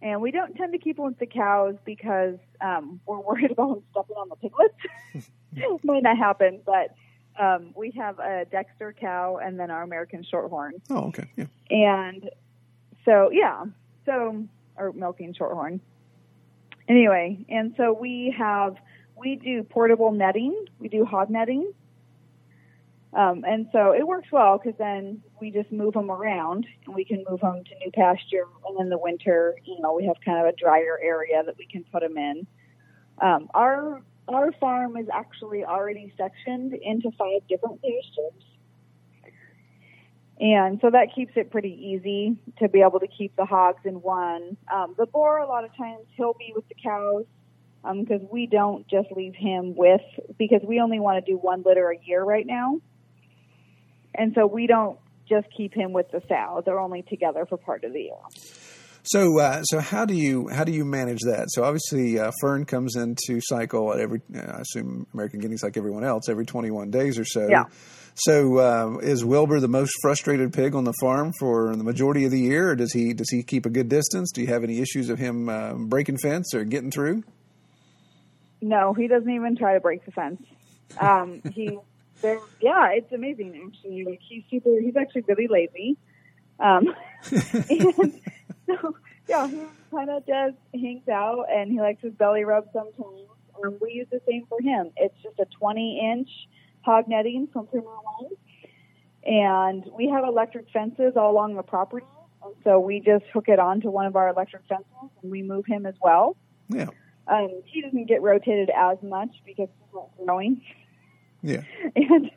[0.00, 3.74] and we don't tend to keep them with the cows because um, we're worried about
[3.74, 5.30] them stepping on the piglets.
[5.84, 6.94] might not happen, but
[7.38, 10.72] um, we have a Dexter cow and then our American Shorthorn.
[10.90, 11.46] Oh, okay, yeah.
[11.70, 12.30] And
[13.04, 13.64] so, yeah,
[14.04, 14.44] so
[14.76, 15.80] or milking Shorthorn.
[16.88, 18.76] Anyway, and so we have
[19.16, 20.66] we do portable netting.
[20.78, 21.72] We do hog netting.
[23.12, 27.04] Um, and so it works well because then we just move them around and we
[27.04, 28.44] can move them to new pasture.
[28.66, 31.66] And in the winter, you know, we have kind of a drier area that we
[31.66, 32.46] can put them in.
[33.20, 38.44] Um, our our farm is actually already sectioned into five different pastures.
[40.40, 43.94] And so that keeps it pretty easy to be able to keep the hogs in
[44.02, 44.56] one.
[44.72, 47.24] Um, the boar, a lot of times, he'll be with the cows
[47.82, 50.00] because um, we don't just leave him with,
[50.38, 52.80] because we only want to do one litter a year right now.
[54.14, 56.62] And so we don't just keep him with the sow.
[56.64, 58.14] They're only together for part of the year.
[59.02, 61.50] So, uh, so how do you how do you manage that?
[61.50, 64.20] So, obviously, uh, Fern comes into cycle at every.
[64.34, 67.48] Uh, I assume American Guineas, like everyone else, every twenty one days or so.
[67.48, 67.64] Yeah.
[68.14, 72.32] So, uh, is Wilbur the most frustrated pig on the farm for the majority of
[72.32, 74.32] the year, or does he does he keep a good distance?
[74.32, 77.22] Do you have any issues of him uh, breaking fence or getting through?
[78.60, 80.42] No, he doesn't even try to break the fence.
[81.00, 81.78] Um, he,
[82.60, 84.04] yeah, it's amazing actually.
[84.04, 84.70] Like he's super.
[84.80, 85.96] He's actually really lazy.
[86.58, 86.94] Um,
[87.70, 88.20] and
[88.82, 88.96] so
[89.28, 93.20] yeah, he kind of just hangs out and he likes his belly rub sometimes.
[93.64, 94.90] Um, we use the same for him.
[94.96, 96.28] It's just a 20 inch
[96.82, 98.30] hog netting from Premier One,
[99.24, 102.06] and we have electric fences all along the property.
[102.44, 104.86] And so we just hook it onto one of our electric fences
[105.22, 106.36] and we move him as well.
[106.68, 106.88] Yeah.
[107.26, 110.62] Um, he doesn't get rotated as much because he's not growing.
[111.42, 111.62] Yeah.
[111.96, 112.30] and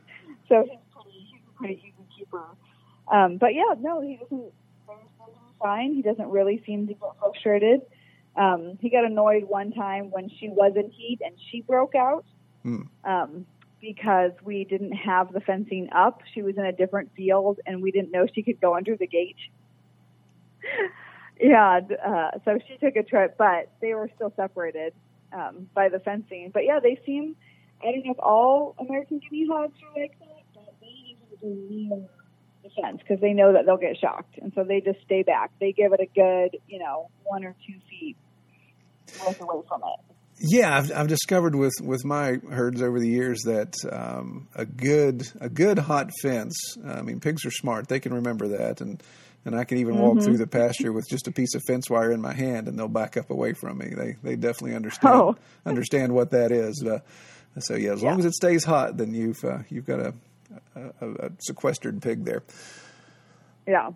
[0.49, 2.43] so he's pretty, he's a pretty easy keeper.
[3.11, 4.53] Um, but yeah, no, he doesn't
[5.61, 5.93] fine.
[5.93, 7.81] He doesn't really seem to get frustrated.
[8.35, 12.25] Um, he got annoyed one time when she was in heat and she broke out
[12.65, 12.87] mm.
[13.03, 13.45] um,
[13.81, 16.21] because we didn't have the fencing up.
[16.33, 19.07] She was in a different field and we didn't know she could go under the
[19.07, 19.35] gate.
[21.41, 24.93] yeah, uh, so she took a trip, but they were still separated
[25.33, 26.51] um, by the fencing.
[26.53, 27.35] But yeah, they seem
[27.83, 32.07] I don't know if all American guinea hogs are like that, but they usually do
[32.69, 35.51] fence because they know that they'll get shocked, and so they just stay back.
[35.59, 38.15] They give it a good, you know, one or two feet
[39.19, 40.15] away from it.
[40.43, 45.23] Yeah, I've, I've discovered with, with my herds over the years that um, a good
[45.39, 46.55] a good hot fence.
[46.85, 49.01] I mean, pigs are smart; they can remember that, and
[49.45, 50.25] and I can even walk Mm-hmm.
[50.25, 52.87] through the pasture with just a piece of fence wire in my hand, and they'll
[52.87, 53.93] back up away from me.
[53.95, 55.35] They they definitely understand Oh.
[55.65, 56.83] understand what that is.
[56.83, 56.99] Uh,
[57.59, 60.13] so yeah, as long as it stays hot, then you've uh, you've got a,
[60.75, 62.43] a, a sequestered pig there.
[63.67, 63.91] Yeah.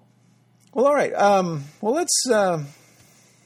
[0.73, 1.13] Well, all right.
[1.13, 2.63] Um, well, let's uh,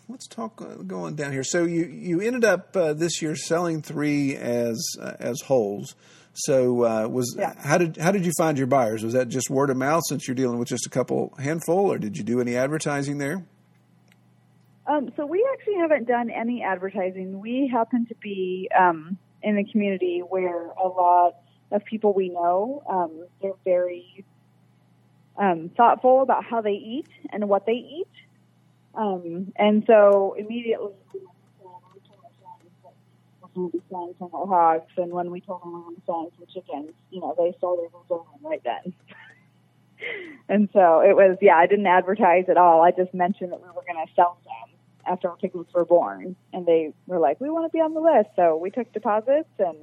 [0.08, 1.44] let's talk uh, going down here.
[1.44, 5.96] So you you ended up uh, this year selling three as uh, as wholes.
[6.34, 7.54] So uh, was Yeah.
[7.58, 9.04] how did how did you find your buyers?
[9.04, 11.98] Was that just word of mouth since you're dealing with just a couple handful, or
[11.98, 13.46] did you do any advertising there?
[14.88, 17.40] Um, so we actually haven't done any advertising.
[17.40, 21.36] We happen to be um, in a community where a lot
[21.72, 24.26] of people we know um, they're very
[25.38, 28.08] um, thoughtful about how they eat and what they eat,
[28.96, 31.22] um, and so immediately we
[33.90, 37.20] selling some our hogs, and when we told them we were selling some chickens, you
[37.20, 38.94] know, they started reserving right then.
[40.48, 42.82] And so it was, yeah, I didn't advertise at all.
[42.82, 44.70] I just mentioned that we were going to sell some
[45.06, 46.38] after our chickens were born.
[46.54, 48.30] And they were like, we want to be on the list.
[48.38, 49.78] So we took deposits and,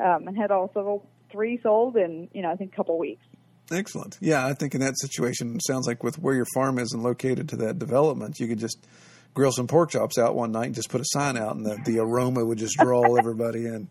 [0.00, 3.24] um, and had also three sold in, you know, I think a couple weeks.
[3.72, 4.18] Excellent.
[4.20, 7.02] Yeah, I think in that situation, it sounds like with where your farm is and
[7.02, 8.84] located to that development, you could just
[9.32, 11.78] grill some pork chops out one night and just put a sign out, and the,
[11.84, 13.88] the aroma would just draw everybody in.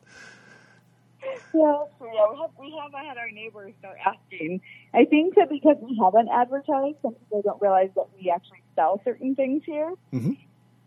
[1.53, 4.61] Yeah, yeah, we have, we have had our neighbors start asking.
[4.93, 9.01] I think that because we haven't advertised, some people don't realize that we actually sell
[9.03, 9.93] certain things here.
[10.13, 10.37] Mhm.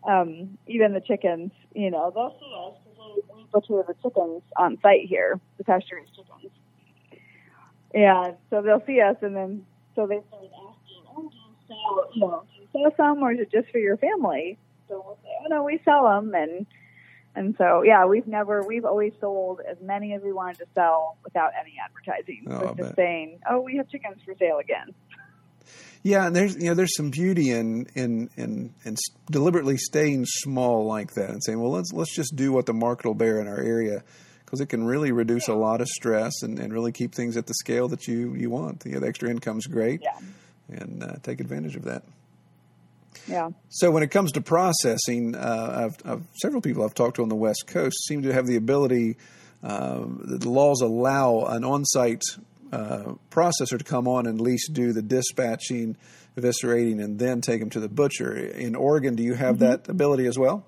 [0.05, 2.75] Um, even the chickens, you know, they'll see us
[3.35, 6.53] we butcher the chickens on site here, the pasture raised chickens.
[7.95, 12.11] And so they'll see us, and then so they start asking, "Oh, do you sell?
[12.15, 15.19] You know, do you sell some, or is it just for your family?" So we'll
[15.23, 16.67] say, "Oh no, we sell them," and
[17.35, 21.17] and so, yeah, we've never, we've always sold as many as we wanted to sell
[21.25, 22.45] without any advertising.
[22.51, 24.95] Oh, just saying, oh, we have chickens for sale again.
[26.05, 28.97] Yeah, and there's you know there's some beauty in in in, in
[29.31, 33.07] deliberately staying small like that and saying, well, let's let's just do what the market
[33.07, 34.03] will bear in our area
[34.45, 37.47] because it can really reduce a lot of stress and, and really keep things at
[37.47, 38.83] the scale that you you want.
[38.85, 40.19] You know, the extra income's great, Yeah.
[40.81, 42.03] and uh, take advantage of that.
[43.29, 43.51] Yeah.
[43.69, 47.29] So when it comes to processing, uh, I've, I've, several people I've talked to on
[47.29, 49.17] the West Coast seem to have the ability.
[49.63, 52.23] Um, the laws allow an on-site
[52.73, 55.97] uh, processor to come on and at least do the dispatching,
[56.37, 58.35] eviscerating, and then take them to the butcher.
[58.35, 60.65] In Oregon, do you have that ability as well?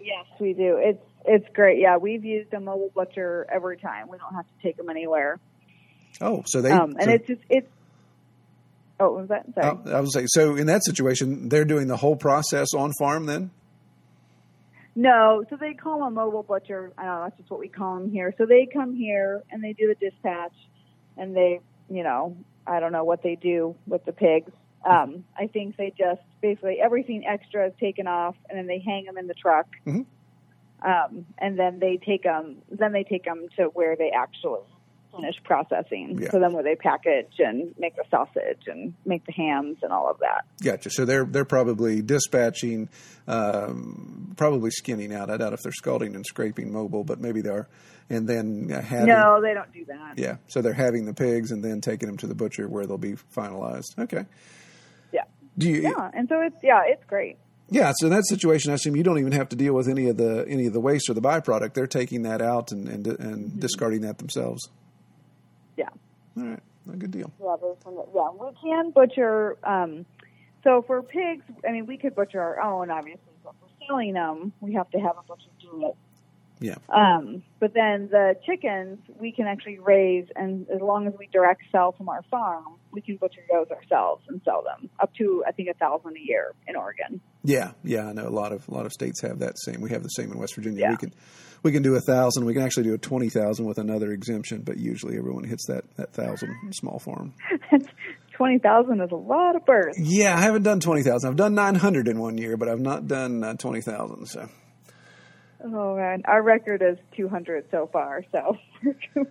[0.00, 0.76] Yes, we do.
[0.78, 1.80] It's it's great.
[1.80, 4.08] Yeah, we've used a mobile butcher every time.
[4.08, 5.40] We don't have to take them anywhere.
[6.20, 6.70] Oh, so they.
[6.70, 7.68] Um, and so- it's just it's.
[9.00, 9.46] Oh, was that?
[9.54, 9.92] Sorry.
[9.92, 13.50] I was saying, so in that situation, they're doing the whole process on farm then.
[14.94, 16.92] No, so they call them a mobile butcher.
[16.96, 18.32] I don't know, that's just what we call them here.
[18.38, 20.52] So they come here and they do the dispatch,
[21.16, 24.50] and they, you know, I don't know what they do with the pigs.
[24.84, 29.04] Um, I think they just basically everything extra is taken off, and then they hang
[29.04, 30.04] them in the truck, Mhm.
[30.82, 32.58] um, and then they take them.
[32.70, 34.60] Then they take them to where they actually
[35.16, 36.18] finish processing.
[36.20, 36.30] Yeah.
[36.30, 40.10] So then where they package and make the sausage and make the hams and all
[40.10, 40.44] of that.
[40.62, 40.90] Gotcha.
[40.90, 42.88] So they're they're probably dispatching,
[43.28, 45.30] um, probably skinning out.
[45.30, 47.68] I doubt if they're scalding and scraping mobile, but maybe they are.
[48.10, 50.18] And then uh, having No, they don't do that.
[50.18, 50.36] yeah.
[50.48, 53.14] So they're having the pigs and then taking them to the butcher where they'll be
[53.34, 53.98] finalized.
[53.98, 54.26] Okay.
[55.12, 55.22] Yeah.
[55.56, 55.80] Do you?
[55.82, 57.38] Yeah, and so it's yeah, it's great.
[57.70, 60.08] Yeah, so in that situation, I assume you don't even have to deal with any
[60.10, 61.72] of the any of the waste or the byproduct.
[61.72, 64.68] They're taking that out and and, and discarding that themselves.
[65.76, 65.88] Yeah.
[66.36, 66.60] All right,
[66.92, 67.32] a good deal.
[67.40, 67.56] Yeah,
[68.14, 69.56] yeah, we can butcher.
[69.64, 70.04] Um,
[70.62, 74.52] so for pigs, I mean, we could butcher our own, obviously, but for selling them,
[74.60, 75.96] we have to have a butcher do it.
[76.64, 81.28] Yeah, Um, but then the chickens, we can actually raise, and as long as we
[81.32, 85.44] direct sell from our farm, we can butcher those ourselves and sell them up to
[85.46, 87.20] I think a thousand a year in Oregon.
[87.42, 88.06] yeah, yeah.
[88.06, 89.80] I know a lot of a lot of states have that same.
[89.80, 90.80] We have the same in West Virginia.
[90.80, 90.90] Yeah.
[90.92, 91.12] We can
[91.64, 92.44] we can do a thousand.
[92.44, 95.84] We can actually do a twenty thousand with another exemption, but usually everyone hits that
[95.96, 97.34] that thousand small farm.
[98.36, 99.96] Twenty thousand is a lot of birds.
[99.96, 101.30] Yeah, I haven't done twenty thousand.
[101.30, 104.26] I've done nine hundred in one year, but I've not done uh, twenty thousand.
[104.26, 104.48] So
[105.66, 108.58] Oh man, our record is 200 so far, so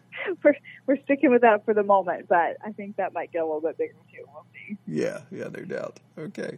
[0.43, 0.55] we're
[0.87, 2.27] we're sticking with that for the moment.
[2.27, 4.23] But I think that might get a little bit bigger too.
[4.33, 4.77] We'll see.
[4.87, 5.99] Yeah, yeah, no doubt.
[6.17, 6.57] Okay.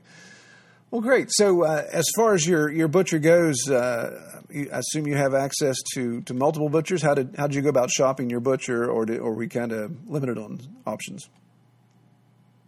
[0.91, 1.27] Well, great.
[1.29, 5.75] So, uh, as far as your, your butcher goes, uh, I assume you have access
[5.93, 7.01] to, to multiple butchers.
[7.01, 9.47] How did how did you go about shopping your butcher, or did, or were we
[9.49, 11.29] kind of limited on options?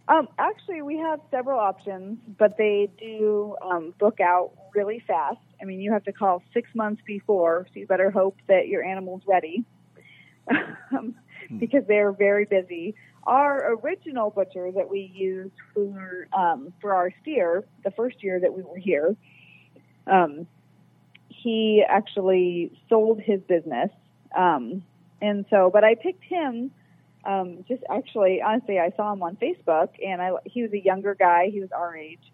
[0.08, 5.38] Um, actually, we have several options, but they do um, book out really fast.
[5.60, 8.84] I mean, you have to call six months before, so you better hope that your
[8.84, 9.64] animal's ready
[10.92, 11.14] um,
[11.58, 12.94] because they're very busy.
[13.24, 18.52] Our original butcher that we used for um, for our steer, the first year that
[18.52, 19.16] we were here,
[20.06, 20.46] um,
[21.28, 23.90] he actually sold his business,
[24.36, 24.82] um,
[25.20, 25.70] and so.
[25.72, 26.70] But I picked him
[27.24, 31.14] um, just actually, honestly, I saw him on Facebook, and I he was a younger
[31.14, 31.50] guy.
[31.50, 32.32] He was our age,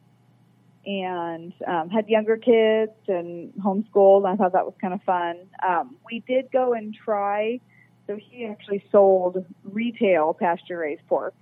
[0.87, 4.25] and um, had younger kids and homeschooled.
[4.25, 5.37] And I thought that was kind of fun.
[5.67, 7.61] Um, we did go and try.
[8.07, 11.35] So he actually sold retail pasture raised pork.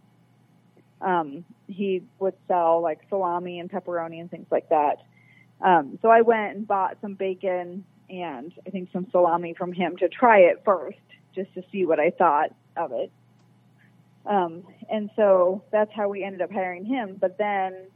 [1.00, 5.02] Um, he would sell like salami and pepperoni and things like that.
[5.60, 9.96] Um, so I went and bought some bacon and I think some salami from him
[9.98, 10.98] to try it first,
[11.34, 13.10] just to see what I thought of it.
[14.26, 17.16] Um, and so that's how we ended up hiring him.
[17.20, 17.86] But then,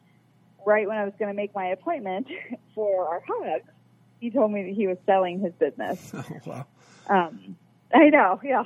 [0.66, 2.26] right when I was going to make my appointment
[2.74, 3.70] for our hogs,
[4.20, 6.12] he told me that he was selling his business.
[6.14, 6.66] Oh, wow.
[7.08, 7.56] Um,
[7.94, 8.64] I know, yeah.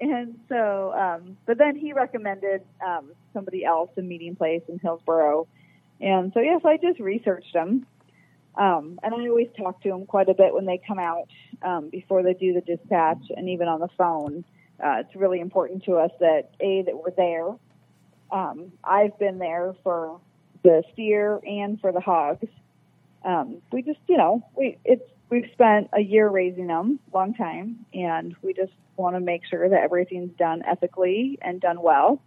[0.00, 5.46] And so, um, but then he recommended um, somebody else, a meeting place in Hillsboro.
[6.00, 7.86] And so, yes, I just researched them.
[8.56, 11.28] Um, and I always talk to them quite a bit when they come out
[11.62, 14.44] um, before they do the dispatch and even on the phone.
[14.82, 17.48] Uh, it's really important to us that A, that we're there.
[18.30, 20.20] Um, I've been there for
[20.64, 22.48] the steer and for the hogs.
[23.24, 27.86] Um, we just, you know, we, it's, we've spent a year raising them, long time,
[27.94, 32.20] and we just want to make sure that everything's done ethically and done well.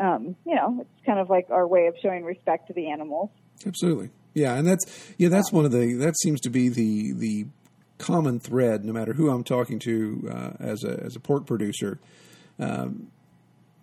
[0.00, 3.28] Um, you know, it's kind of like our way of showing respect to the animals.
[3.66, 4.10] Absolutely.
[4.34, 7.46] Yeah, and that's yeah, that's one of the that seems to be the the
[7.98, 11.98] common thread, no matter who I'm talking to uh, as a as a pork producer.
[12.58, 13.08] Um,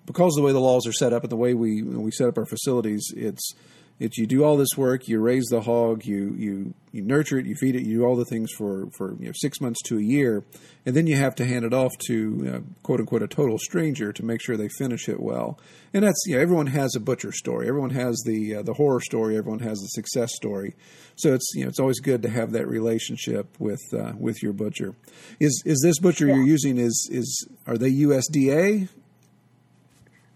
[0.09, 2.27] because of the way the laws are set up and the way we we set
[2.27, 3.53] up our facilities, it's
[3.99, 7.45] it's you do all this work, you raise the hog, you you you nurture it,
[7.45, 9.99] you feed it, you do all the things for for you know, six months to
[9.99, 10.43] a year,
[10.83, 14.11] and then you have to hand it off to uh, quote unquote a total stranger
[14.11, 15.59] to make sure they finish it well.
[15.93, 19.01] And that's you know everyone has a butcher story, everyone has the uh, the horror
[19.01, 20.75] story, everyone has the success story.
[21.17, 24.53] So it's you know it's always good to have that relationship with uh, with your
[24.53, 24.95] butcher.
[25.39, 26.33] Is is this butcher yeah.
[26.33, 28.89] you're using is is are they USDA?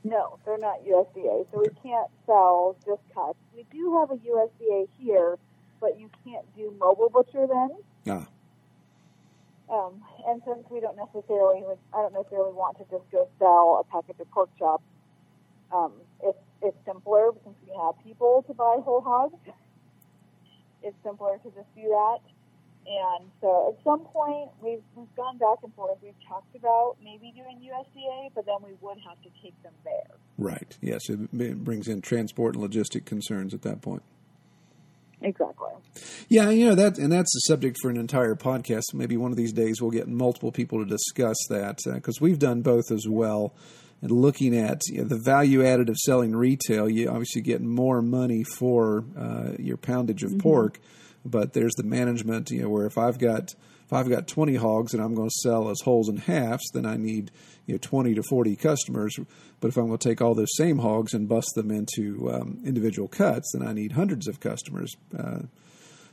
[0.03, 3.37] No, they're not USDA, so we can't sell just cuts.
[3.55, 5.37] We do have a USDA here,
[5.79, 7.69] but you can't do mobile butcher then.
[8.09, 8.27] Ah.
[9.73, 13.79] Um, and since we don't necessarily, like, I don't necessarily want to just go sell
[13.79, 14.83] a package of pork chops,
[15.71, 19.39] um, it's it's simpler since we have people to buy whole hogs.
[20.81, 22.19] It's simpler to just do that.
[22.85, 25.97] And so at some point, we've, we've gone back and forth.
[26.03, 30.17] We've talked about maybe doing USDA, but then we would have to take them there.
[30.37, 30.77] Right.
[30.81, 31.09] Yes.
[31.09, 31.31] It
[31.63, 34.03] brings in transport and logistic concerns at that point.
[35.21, 35.69] Exactly.
[36.27, 38.93] Yeah, you know that, and that's a subject for an entire podcast.
[38.93, 42.39] Maybe one of these days we'll get multiple people to discuss that because uh, we've
[42.39, 43.53] done both as well.
[44.01, 48.01] And looking at you know, the value added of selling retail, you obviously get more
[48.01, 50.39] money for uh, your poundage of mm-hmm.
[50.39, 50.79] pork
[51.25, 53.53] but there's the management, you know, where if I've got
[53.85, 56.85] if I've got 20 hogs and I'm going to sell as wholes and halves, then
[56.85, 57.31] I need
[57.65, 59.15] you know 20 to 40 customers.
[59.59, 62.59] But if I'm going to take all those same hogs and bust them into um,
[62.65, 65.39] individual cuts, then I need hundreds of customers uh,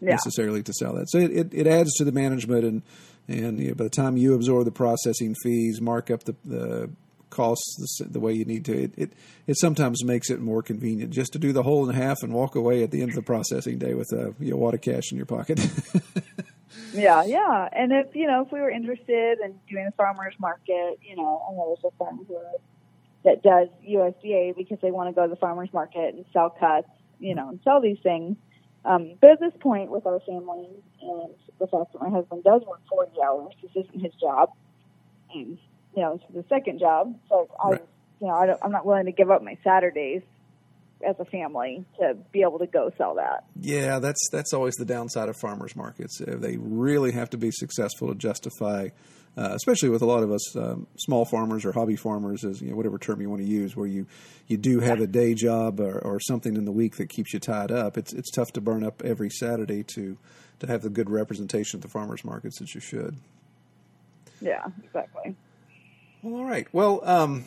[0.01, 0.11] yeah.
[0.11, 1.11] necessarily to sell that.
[1.11, 2.83] So it, it, it, adds to the management and
[3.29, 6.91] and you know, by the time you absorb the processing fees, mark up the, the
[7.31, 8.85] costs the, the, way you need to.
[8.85, 9.13] It, it,
[9.47, 12.55] it sometimes makes it more convenient just to do the whole and half and walk
[12.55, 15.11] away at the end of the processing day with a you know, wad of cash
[15.11, 15.59] in your pocket.
[16.93, 17.69] yeah, yeah.
[17.73, 21.43] And if you know if we were interested in doing a farmers market, you know,
[21.49, 22.27] I know there's a firm
[23.25, 26.89] that does USDA because they want to go to the farmers market and sell cuts,
[27.19, 28.37] you know, and sell these things.
[28.85, 30.69] Um, but at this point, with our family
[31.03, 34.51] and the fact that my husband does work 40 hours, this isn't his job.
[35.35, 35.59] And
[35.95, 37.15] you know, the second job.
[37.29, 37.85] So I, right.
[38.21, 40.23] you know, I don't, I'm not willing to give up my Saturdays
[41.07, 43.45] as a family to be able to go sell that.
[43.59, 46.21] Yeah, that's that's always the downside of farmers markets.
[46.21, 48.89] Uh, they really have to be successful to justify,
[49.37, 52.71] uh, especially with a lot of us um, small farmers or hobby farmers, as you
[52.71, 54.07] know, whatever term you want to use, where you
[54.47, 57.41] you do have a day job or, or something in the week that keeps you
[57.41, 57.97] tied up.
[57.97, 60.19] It's it's tough to burn up every Saturday to
[60.61, 63.17] to have the good representation at the farmers markets that you should.
[64.43, 65.35] Yeah, exactly.
[66.23, 66.67] Well, all right.
[66.73, 67.45] Well, um,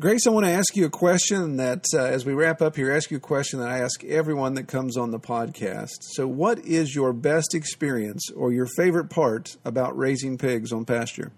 [0.00, 2.90] Grace, I want to ask you a question that, uh, as we wrap up here,
[2.90, 5.98] ask you a question that I ask everyone that comes on the podcast.
[6.00, 11.30] So, what is your best experience or your favorite part about raising pigs on pasture?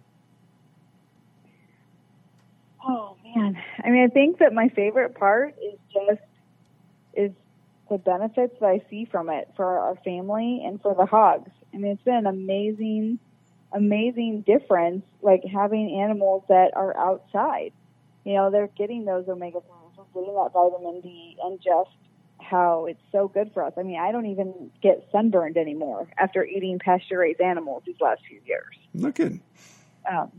[2.86, 6.22] Oh man, I mean, I think that my favorite part is just
[7.12, 7.32] is
[7.90, 11.50] the benefits that I see from it for our family and for the hogs.
[11.74, 13.18] I mean, it's been an amazing,
[13.74, 17.72] amazing difference, like having animals that are outside.
[18.24, 21.90] You know, they're getting those omega 3s, they're getting that vitamin D, and just
[22.40, 23.72] how it's so good for us.
[23.76, 28.22] I mean, I don't even get sunburned anymore after eating pasture raised animals these last
[28.28, 28.76] few years.
[28.94, 29.32] Look at.
[30.10, 30.30] Um,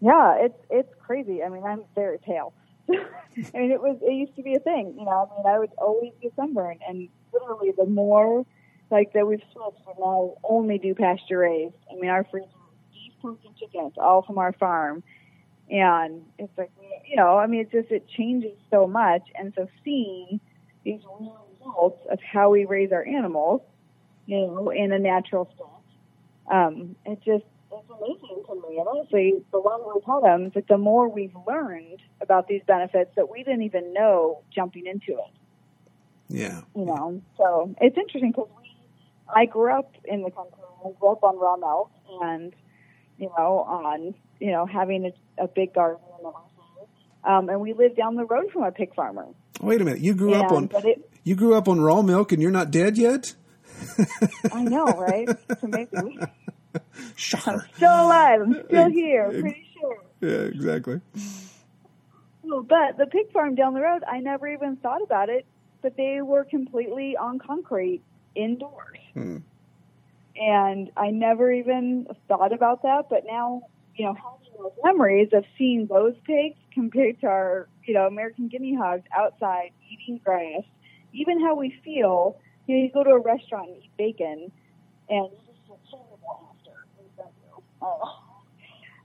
[0.00, 1.42] yeah, it's it's crazy.
[1.42, 2.52] I mean, I'm very pale.
[2.90, 4.94] I mean, it was it used to be a thing.
[4.98, 8.46] You know, I mean, I would always get sunburned, and literally, the more
[8.90, 11.74] like that we've switched to now only do pasture raised.
[11.90, 12.48] I mean, our freezer
[13.28, 15.02] and chickens all from our farm,
[15.70, 16.70] and it's like
[17.06, 20.40] you know, I mean, it just it changes so much, and so seeing
[20.84, 23.60] these real results of how we raise our animals,
[24.26, 28.78] you know, in a natural state, um, it just it's amazing to me.
[28.78, 33.10] And honestly, the longer we tell them, like the more we've learned about these benefits
[33.16, 35.32] that we didn't even know jumping into it.
[36.28, 36.62] Yeah.
[36.76, 38.72] You know, so it's interesting because we,
[39.34, 40.58] I grew up in the country.
[40.84, 41.90] I grew up on raw milk
[42.22, 42.54] and,
[43.20, 46.00] you know, on, you know, having a, a big garden.
[47.22, 49.26] Um, and we live down the road from a pig farmer.
[49.60, 50.00] Wait a minute.
[50.00, 52.70] You grew and, up on it, you grew up on raw milk and you're not
[52.70, 53.34] dead yet?
[54.52, 55.28] I know, right?
[55.50, 56.20] It's amazing.
[57.16, 57.50] Shocker.
[57.50, 58.40] I'm still alive.
[58.40, 59.28] I'm still here.
[59.28, 60.02] Pretty sure.
[60.22, 61.00] Yeah, exactly.
[62.42, 65.44] But the pig farm down the road, I never even thought about it,
[65.82, 68.02] but they were completely on concrete
[68.34, 68.98] indoors.
[69.12, 69.38] Hmm.
[70.36, 73.62] And I never even thought about that, but now,
[73.96, 78.48] you know, having those memories of seeing those pigs compared to our, you know, American
[78.48, 80.62] guinea hogs outside eating grass,
[81.12, 84.52] even how we feel, you know, you go to a restaurant and eat bacon
[85.08, 85.40] and you.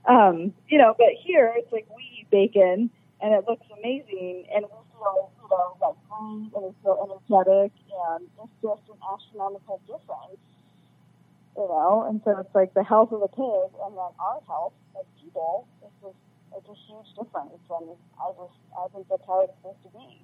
[0.08, 4.62] Um, you know, but here it's like we eat bacon and it looks amazing and
[4.62, 9.80] we feel, you know, like green and we feel energetic and it's just an astronomical
[9.82, 10.38] difference.
[11.56, 14.74] You know, and so it's like the health of the pig and then our health
[14.98, 16.16] as people is just
[16.56, 20.22] it's a huge difference and I just I think that's how it's supposed to be.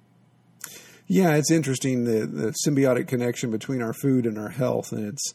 [1.07, 5.33] Yeah, it's interesting the, the symbiotic connection between our food and our health, and it's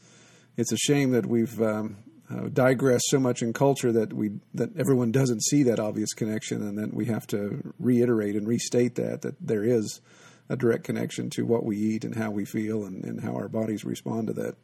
[0.56, 1.98] it's a shame that we've um,
[2.30, 6.62] uh, digressed so much in culture that we that everyone doesn't see that obvious connection,
[6.62, 10.00] and then we have to reiterate and restate that that there is
[10.48, 13.48] a direct connection to what we eat and how we feel and, and how our
[13.48, 14.54] bodies respond to that.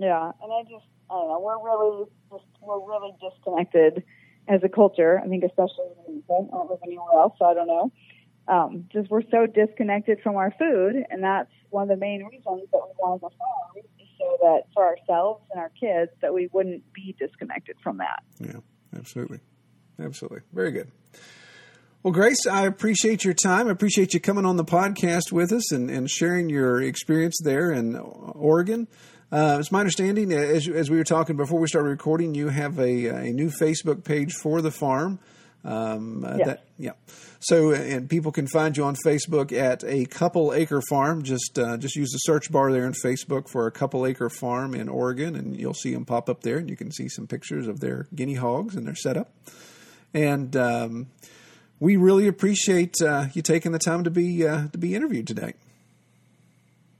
[0.00, 4.02] Yeah, and I just I don't know we're really just we're really disconnected
[4.48, 5.20] as a culture.
[5.22, 7.92] I think especially in I don't live anywhere else, so I don't know.
[8.48, 12.68] Um, just we're so disconnected from our food, and that's one of the main reasons
[12.72, 13.84] that we want to farm
[14.18, 18.22] so that for ourselves and our kids that we wouldn't be disconnected from that.
[18.38, 18.60] Yeah,
[18.96, 19.40] absolutely,
[20.02, 20.90] absolutely, very good.
[22.02, 23.68] Well, Grace, I appreciate your time.
[23.68, 27.70] I appreciate you coming on the podcast with us and, and sharing your experience there
[27.70, 28.88] in Oregon.
[29.32, 32.78] Uh, it's my understanding, as, as we were talking before we started recording, you have
[32.78, 35.20] a, a new Facebook page for the farm.
[35.64, 36.46] Um, uh, Yes.
[36.46, 36.92] that, yeah.
[37.38, 41.22] So, and people can find you on Facebook at a couple acre farm.
[41.22, 44.74] Just uh, just use the search bar there in Facebook for a couple acre farm
[44.74, 47.66] in Oregon, and you'll see them pop up there, and you can see some pictures
[47.68, 49.32] of their guinea hogs and their setup.
[50.12, 51.08] And um,
[51.78, 55.54] we really appreciate uh, you taking the time to be uh, to be interviewed today.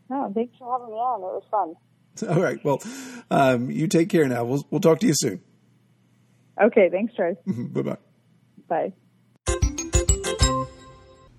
[0.08, 1.20] No, thanks for having me on.
[1.20, 1.76] It was fun.
[2.28, 2.62] All right.
[2.64, 2.82] Well,
[3.30, 4.44] um, you take care now.
[4.44, 5.40] We'll we'll talk to you soon.
[6.60, 7.38] Okay, thanks, Charles.
[7.46, 7.96] bye bye.
[8.68, 8.92] Bye.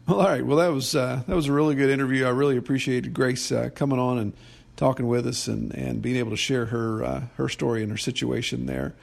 [0.07, 0.45] Well, all right.
[0.45, 2.25] Well, that was uh, that was a really good interview.
[2.25, 4.33] I really appreciated Grace uh, coming on and
[4.75, 7.97] talking with us and, and being able to share her uh, her story and her
[7.97, 8.95] situation there.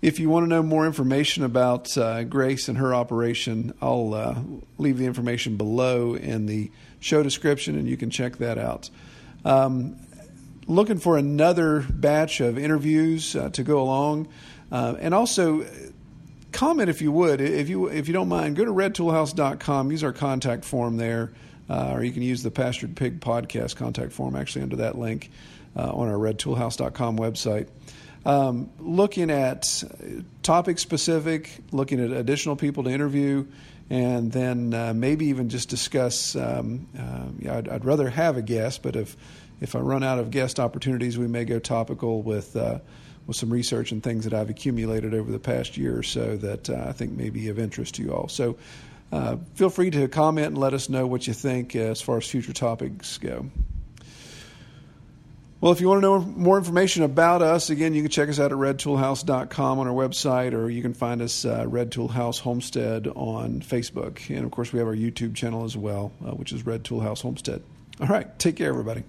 [0.00, 4.36] If you want to know more information about uh, Grace and her operation, I'll uh,
[4.78, 8.90] leave the information below in the show description, and you can check that out.
[9.44, 9.96] Um,
[10.68, 14.28] looking for another batch of interviews uh, to go along,
[14.70, 15.66] uh, and also
[16.52, 20.12] comment if you would, if you if you don't mind, go to redtoolhouse.com, use our
[20.12, 21.32] contact form there,
[21.68, 25.30] uh, or you can use the Pastured Pig podcast contact form actually under that link
[25.76, 27.68] uh, on our redtoolhouse.com website.
[28.26, 29.82] Um, looking at
[30.42, 33.46] topic specific, looking at additional people to interview,
[33.88, 36.36] and then uh, maybe even just discuss.
[36.36, 39.16] Um, uh, yeah, I'd, I'd rather have a guest, but if
[39.60, 42.78] if I run out of guest opportunities, we may go topical with uh,
[43.26, 46.70] with some research and things that I've accumulated over the past year or so that
[46.70, 48.28] uh, I think may be of interest to you all.
[48.28, 48.56] So
[49.12, 52.26] uh, feel free to comment and let us know what you think as far as
[52.26, 53.46] future topics go.
[55.60, 58.38] Well, if you want to know more information about us, again, you can check us
[58.38, 62.38] out at redtoolhouse.com on our website, or you can find us uh, Red Tool House
[62.38, 64.30] Homestead on Facebook.
[64.30, 67.00] And of course, we have our YouTube channel as well, uh, which is Red Tool
[67.00, 67.60] House Homestead.
[68.00, 69.02] All right, take care, everybody.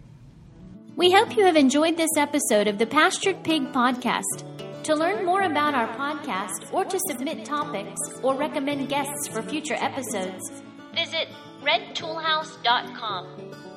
[1.00, 4.44] We hope you have enjoyed this episode of the Pastured Pig Podcast.
[4.84, 9.78] To learn more about our podcast, or to submit topics, or recommend guests for future
[9.80, 10.62] episodes,
[10.94, 11.30] Visit
[11.64, 13.69] redtoolhouse.com.